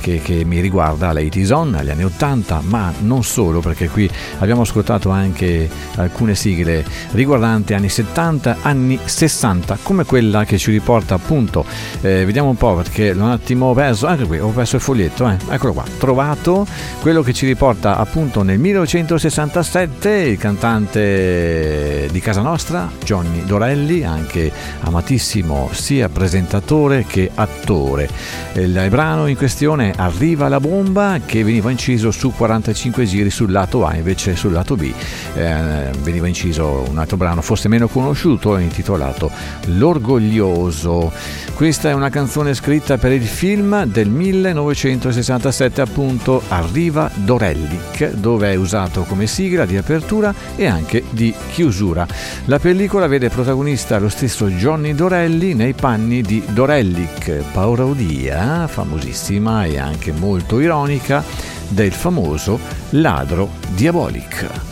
che- 0.00 0.20
che 0.22 0.44
mi 0.44 0.60
riguarda, 0.60 1.12
la 1.12 1.20
80 1.20 1.44
Zone, 1.44 1.78
agli 1.78 1.90
anni 1.90 2.04
80, 2.04 2.60
ma 2.64 2.92
non 3.00 3.22
solo 3.24 3.60
perché 3.60 3.88
qui 3.88 4.08
abbiamo 4.38 4.62
ascoltato 4.62 5.10
anche 5.10 5.68
alcune 5.96 6.34
sigle 6.34 6.84
riguardanti 7.12 7.74
anni 7.74 7.88
70, 7.88 8.58
anni 8.62 8.98
60, 9.04 9.78
come 9.82 10.04
quella 10.04 10.44
che 10.44 10.58
ci 10.58 10.70
riporta 10.70 11.14
appunto, 11.14 11.64
eh, 12.02 12.24
vediamo 12.24 12.48
un 12.50 12.56
po' 12.56 12.74
perché 12.74 13.10
un 13.10 13.22
attimo 13.30 13.72
perso, 13.74 14.06
anche 14.06 14.24
qui 14.24 14.38
ho 14.38 14.48
perso 14.48 14.76
il 14.76 14.82
foglietto, 14.82 15.28
eh. 15.28 15.36
Eccolo 15.56 15.72
qua, 15.72 15.84
trovato 15.98 16.66
quello 17.00 17.22
che 17.22 17.32
ci 17.32 17.46
riporta 17.46 17.96
appunto 17.96 18.42
nel 18.42 18.58
1967 18.58 20.10
il 20.10 20.38
cantante 20.38 22.08
di 22.10 22.20
casa 22.20 22.40
nostra, 22.40 22.90
Johnny 23.02 23.44
Dorelli, 23.44 24.04
anche 24.04 24.52
amatissimo 24.80 25.68
sia 25.72 26.08
presentatore 26.08 27.04
che 27.06 27.30
attore. 27.34 28.08
Il 28.54 28.86
brano 28.88 29.26
in 29.26 29.36
questione 29.36 29.92
Arriva 29.96 30.48
la 30.48 30.60
bomba 30.60 31.20
che 31.24 31.42
veniva 31.42 31.70
inciso 31.70 32.10
su 32.10 32.32
45 32.32 33.04
giri 33.04 33.30
sul 33.30 33.50
lato 33.50 33.86
A, 33.86 33.96
invece 33.96 34.36
sul 34.36 34.52
lato 34.52 34.76
B 34.76 34.92
eh, 35.34 35.90
veniva 36.02 36.26
inciso 36.26 36.84
un 36.88 36.98
altro 36.98 37.16
brano 37.16 37.40
forse 37.40 37.68
meno 37.68 37.88
conosciuto 37.88 38.56
intitolato 38.58 39.30
L'orgoglioso. 39.66 41.12
Questa 41.54 41.88
è 41.88 41.92
una 41.92 42.10
canzone 42.10 42.54
scritta 42.54 42.98
per 42.98 43.12
il 43.12 43.24
film 43.24 43.84
del 43.84 44.08
1967 44.08 45.45
appunto 45.80 46.42
Arriva 46.48 47.10
Dorellic 47.14 48.12
dove 48.12 48.52
è 48.52 48.54
usato 48.54 49.02
come 49.02 49.26
sigla 49.26 49.64
di 49.64 49.76
apertura 49.76 50.34
e 50.56 50.66
anche 50.66 51.04
di 51.10 51.34
chiusura. 51.50 52.06
La 52.46 52.58
pellicola 52.58 53.06
vede 53.06 53.28
protagonista 53.28 53.98
lo 53.98 54.08
stesso 54.08 54.48
Johnny 54.48 54.94
Dorelli 54.94 55.54
nei 55.54 55.74
panni 55.74 56.22
di 56.22 56.42
Dorellic, 56.48 57.42
parodia 57.52 58.66
famosissima 58.66 59.64
e 59.64 59.78
anche 59.78 60.12
molto 60.12 60.60
ironica 60.60 61.22
del 61.68 61.92
famoso 61.92 62.58
ladro 62.90 63.50
Diabolic. 63.74 64.65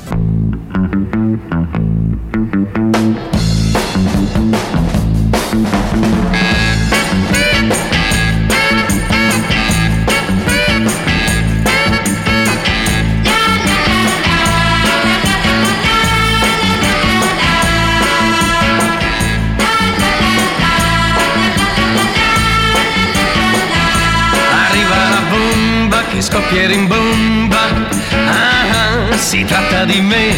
Di 29.84 30.00
me, 30.00 30.34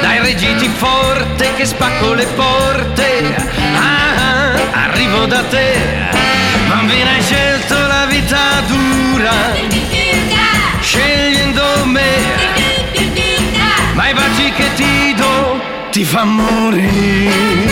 dai 0.00 0.18
reggiti 0.20 0.68
forte 0.68 1.54
che 1.56 1.64
spacco 1.64 2.14
le 2.14 2.26
porte. 2.26 3.34
Ah, 3.76 4.52
arrivo 4.84 5.26
da 5.26 5.42
te, 5.44 5.76
bambina 6.68 7.10
hai 7.10 7.22
scelto 7.22 7.74
la 7.86 8.06
vita 8.06 8.60
dura, 8.66 9.32
scegliendo 10.80 11.84
me, 11.84 12.10
ma 13.94 14.08
i 14.08 14.14
baci 14.14 14.52
che 14.52 14.74
ti 14.74 15.14
do 15.14 15.60
ti 15.90 16.04
fa 16.04 16.24
morire. 16.24 17.66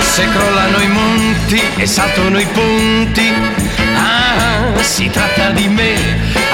Se 0.00 0.26
crollano 0.30 0.80
i 0.80 0.88
monti 0.88 1.60
e 1.76 1.86
saltano 1.86 2.38
i 2.38 2.46
ponti, 2.46 3.34
ah, 4.06 4.82
si 4.82 5.10
tratta 5.10 5.50
di 5.50 5.68
me. 5.68 5.94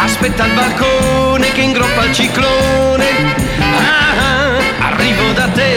Aspetta 0.02 0.46
il 0.46 0.52
balcone 0.52 1.52
che 1.52 1.60
ingroppa 1.60 2.04
il 2.04 2.14
ciclone, 2.14 3.06
ah, 3.58 4.86
arrivo 4.86 5.32
da 5.32 5.48
te. 5.48 5.76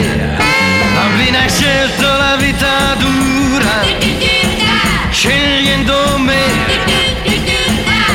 Bambina 0.94 1.40
hai 1.40 1.48
scelto 1.48 2.06
la 2.06 2.36
vita 2.36 2.94
dura, 2.94 3.82
scegliendo 5.10 6.18
me, 6.18 6.44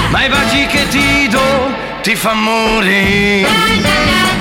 ma 0.09 0.25
i 0.25 0.29
baci 0.29 0.65
che 0.65 0.87
ti 0.89 1.27
do 1.27 1.71
ti 2.01 2.15
fa 2.15 2.33
morire. 2.33 4.40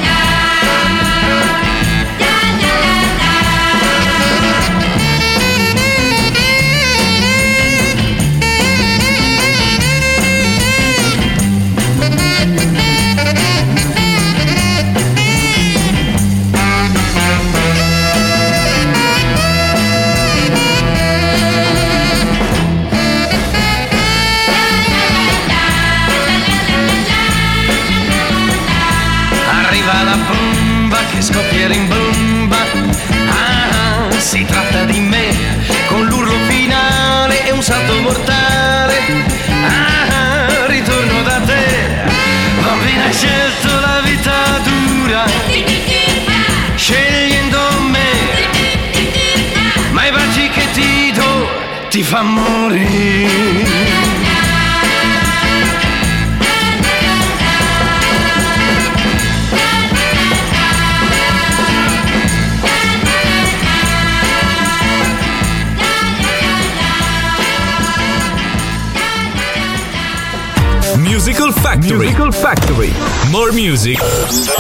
Music, 73.71 74.01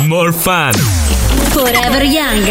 more 0.06 0.30
fun. 0.30 0.70
Forever 1.50 2.04
Young. 2.04 2.46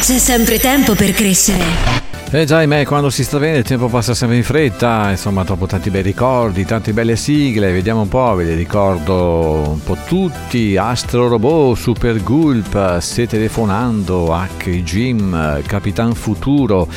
C'è 0.00 0.18
sempre 0.18 0.58
tempo 0.58 0.96
per 0.96 1.12
crescere. 1.12 2.08
Eh 2.30 2.44
già, 2.44 2.58
ahimè, 2.58 2.84
quando 2.84 3.10
si 3.10 3.22
sta 3.22 3.38
bene 3.38 3.58
il 3.58 3.64
tempo 3.64 3.86
passa 3.86 4.12
sempre 4.12 4.36
in 4.36 4.42
fretta, 4.42 5.08
insomma, 5.10 5.44
dopo 5.44 5.66
tanti 5.66 5.88
bei 5.88 6.02
ricordi, 6.02 6.64
tante 6.64 6.92
belle 6.92 7.14
sigle, 7.14 7.70
vediamo 7.70 8.02
un 8.02 8.08
po', 8.08 8.34
ve 8.34 8.44
le 8.44 8.54
ricordo 8.54 9.70
un 9.70 9.82
po' 9.82 9.96
tutti, 10.04 10.76
Astro 10.76 11.28
Robot, 11.28 11.76
Super 11.76 12.22
Gulp, 12.22 12.98
Se 12.98 13.26
Telefonando, 13.28 14.34
Hack 14.34 14.68
Jim, 14.82 15.62
Capitan 15.62 16.12
Futuro, 16.12 16.88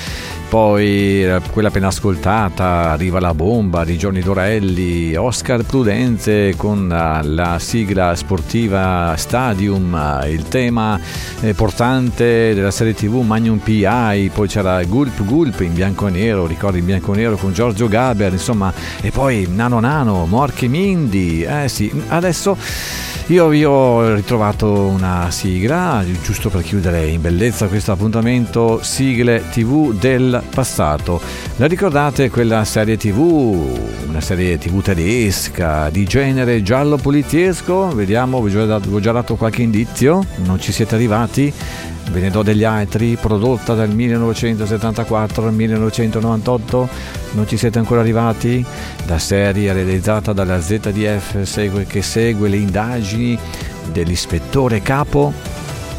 poi 0.52 1.24
eh, 1.24 1.40
quella 1.54 1.70
appena 1.70 1.88
ascoltata, 1.88 2.90
Arriva 2.92 3.22
la 3.22 3.34
bomba 3.34 3.86
di 3.86 3.98
Giorni 3.98 4.20
Dorelli, 4.20 5.16
Oscar 5.16 5.64
Prudente 5.64 6.56
con 6.58 6.92
eh, 6.92 7.26
la 7.26 7.58
sigla 7.58 8.14
sportiva 8.16 9.16
Stadium, 9.16 9.96
eh, 9.96 10.30
il 10.30 10.50
tema 10.50 11.00
portante 11.56 12.54
della 12.54 12.70
serie 12.70 12.94
tv 12.94 13.22
Magnum 13.22 13.60
PI, 13.60 14.30
poi 14.34 14.50
c'era 14.50 14.84
Gulp 14.84 15.24
Gulp 15.24 15.62
in 15.62 15.74
bianco 15.74 16.08
e 16.08 16.12
nero, 16.12 16.46
ricordi 16.46 16.80
in 16.80 16.86
bianco 16.86 17.14
e 17.14 17.16
nero 17.16 17.38
con 17.38 17.54
Giorgio 17.54 17.88
Gaber, 17.88 18.34
insomma, 18.34 18.74
e 19.00 19.10
poi 19.10 19.48
Nano 19.50 19.80
Nano, 19.80 20.26
Morche 20.26 20.68
Mindy, 20.68 21.46
eh 21.46 21.70
sì, 21.70 21.90
adesso 22.10 22.58
io 23.28 23.48
vi 23.48 23.64
ho 23.64 24.14
ritrovato 24.14 24.88
una 24.88 25.32
sigla, 25.32 26.04
giusto 26.22 26.50
per 26.50 26.64
chiudere 26.64 27.08
in 27.08 27.22
bellezza 27.22 27.68
questo 27.68 27.94
appuntamento, 27.94 28.80
sigle 28.84 29.46
tv 29.50 29.94
del 29.94 30.41
passato. 30.50 31.22
La 31.58 31.68
ricordate 31.68 32.30
quella 32.30 32.64
serie 32.66 32.98
tv, 32.98 33.20
una 34.08 34.22
serie 34.22 34.58
tv 34.58 34.82
tedesca 34.82 35.90
di 35.90 36.06
genere 36.06 36.64
giallo 36.64 36.98
poliziesco? 36.98 37.88
Vediamo, 37.94 38.42
vi 38.42 38.56
ho 38.56 39.00
già 39.00 39.12
dato, 39.12 39.36
qualche 39.36 39.62
indizio, 39.62 40.24
non 40.46 40.60
ci 40.60 40.72
siete 40.72 40.96
arrivati? 40.96 41.54
Ve 42.12 42.20
ne 42.20 42.30
do 42.30 42.44
degli 42.44 42.64
altri, 42.64 43.16
prodotta 43.16 43.74
dal 43.74 43.90
1974 43.90 45.48
al 45.48 45.54
1998, 45.54 46.90
non 47.32 47.48
ci 47.48 47.58
siete 47.58 47.80
ancora 47.80 48.02
arrivati? 48.02 48.66
La 49.06 49.20
serie 49.20 49.72
realizzata 49.72 50.34
dalla 50.34 50.60
ZDF 50.60 51.44
segue, 51.44 51.86
che 51.86 52.02
segue 52.02 52.50
le 52.50 52.58
indagini 52.58 53.38
dell'ispettore 53.92 54.82
capo 54.82 55.34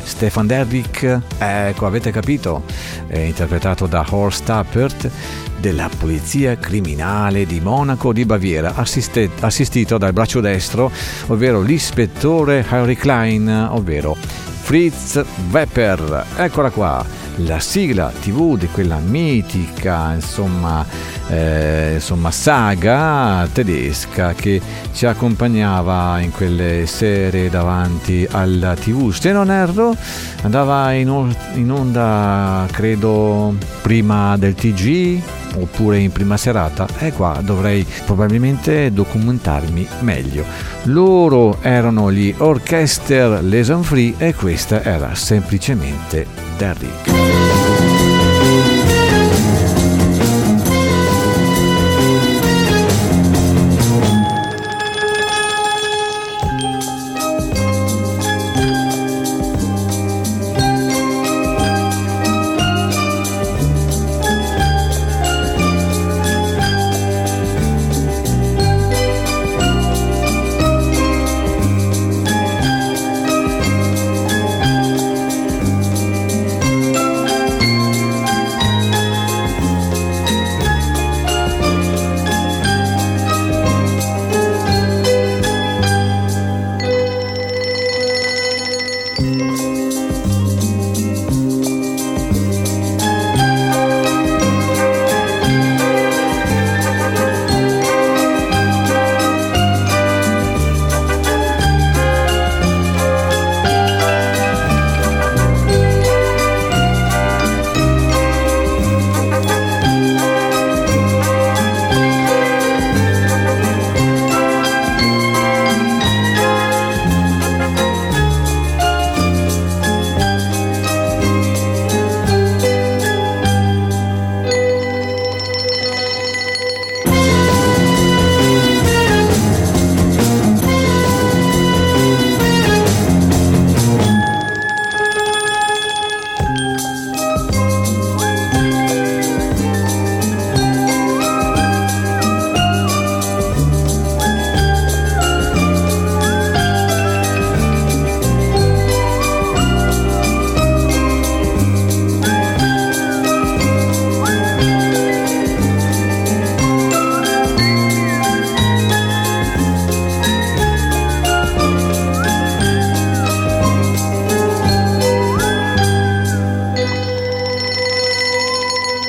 Stefan 0.03 0.47
Derrick, 0.47 1.21
ecco 1.39 1.87
avete 1.87 2.11
capito, 2.11 2.65
è 3.07 3.19
interpretato 3.19 3.87
da 3.87 4.05
Horst 4.09 4.45
Tappert 4.45 5.11
della 5.59 5.89
Polizia 5.97 6.57
Criminale 6.57 7.47
di 7.47 7.61
Monaco 7.61 8.13
di 8.13 8.25
Baviera, 8.25 8.75
assiste- 8.75 9.31
assistito 9.41 9.99
dal 9.99 10.13
braccio 10.13 10.41
destro, 10.41 10.91
ovvero 11.29 11.61
l'ispettore 11.61 12.65
Harry 12.69 12.97
Klein, 12.97 13.69
ovvero 13.71 14.17
Fritz 14.63 15.23
Wepper. 15.51 16.27
Eccola 16.37 16.71
qua, 16.71 17.05
la 17.37 17.59
sigla 17.59 18.13
TV 18.21 18.57
di 18.57 18.67
quella 18.69 18.99
mitica, 18.99 20.13
insomma, 20.15 20.85
eh, 21.29 21.95
insomma, 21.95 22.31
saga 22.31 23.49
tedesca 23.53 24.35
che 24.35 24.61
ci 24.93 25.07
accompagnava 25.07 26.21
in 26.21 26.31
quelle 26.31 26.87
serie 26.87 27.49
davanti 27.49 28.27
alla 28.31 28.75
TV. 28.75 29.13
Se 29.13 29.33
non 29.33 29.51
erro, 29.51 29.97
andava 30.43 30.93
in, 30.93 31.11
on- 31.11 31.37
in 31.55 31.71
onda, 31.71 32.67
credo, 32.71 33.55
prima 33.81 34.37
del 34.37 34.55
TG 34.55 35.42
oppure 35.57 35.99
in 35.99 36.13
prima 36.13 36.37
serata 36.37 36.87
e 36.99 37.13
qua 37.13 37.41
dovrei 37.43 37.87
probabilmente 38.05 38.93
documentarmi 38.93 39.87
meglio. 40.01 40.45
Loro 40.85 41.59
erano 41.63 42.11
gli 42.11 42.35
Orchester 42.37 43.43
Leson 43.43 43.83
Free 43.83 44.15
e 44.19 44.35
questa 44.35 44.83
era 44.83 45.15
semplicemente 45.15 46.27
Derrick. 46.57 47.52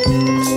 E 0.06 0.53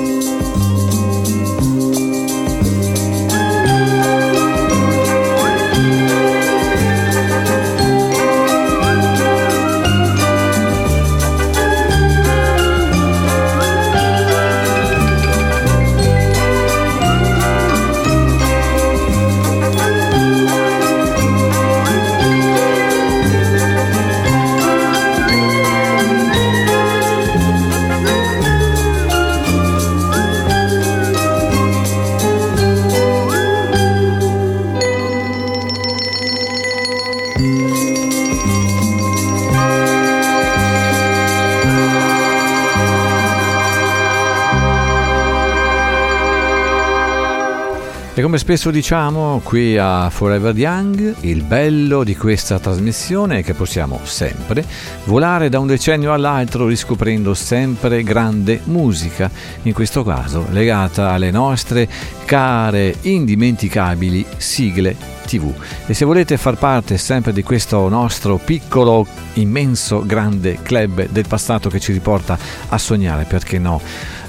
come 48.36 48.38
spesso 48.38 48.70
diciamo 48.70 49.40
qui 49.42 49.78
a 49.78 50.10
Forever 50.10 50.54
Young, 50.54 51.14
il 51.20 51.42
bello 51.42 52.04
di 52.04 52.14
questa 52.14 52.58
trasmissione 52.58 53.38
è 53.38 53.42
che 53.42 53.54
possiamo 53.54 53.98
sempre 54.02 54.62
volare 55.04 55.48
da 55.48 55.58
un 55.58 55.66
decennio 55.66 56.12
all'altro 56.12 56.66
riscoprendo 56.66 57.32
sempre 57.32 58.02
grande 58.02 58.60
musica, 58.64 59.30
in 59.62 59.72
questo 59.72 60.04
caso 60.04 60.44
legata 60.50 61.12
alle 61.12 61.30
nostre 61.30 61.88
care, 62.26 62.96
indimenticabili 63.02 64.26
sigle 64.36 65.16
TV. 65.26 65.52
E 65.86 65.94
se 65.94 66.04
volete 66.04 66.36
far 66.36 66.56
parte 66.56 66.98
sempre 66.98 67.32
di 67.32 67.42
questo 67.42 67.88
nostro 67.88 68.36
piccolo, 68.36 69.06
immenso, 69.34 70.04
grande 70.06 70.58
club 70.62 71.08
del 71.08 71.26
passato 71.26 71.68
che 71.68 71.80
ci 71.80 71.92
riporta 71.92 72.38
a 72.68 72.78
sognare, 72.78 73.24
perché 73.24 73.58
no? 73.58 73.80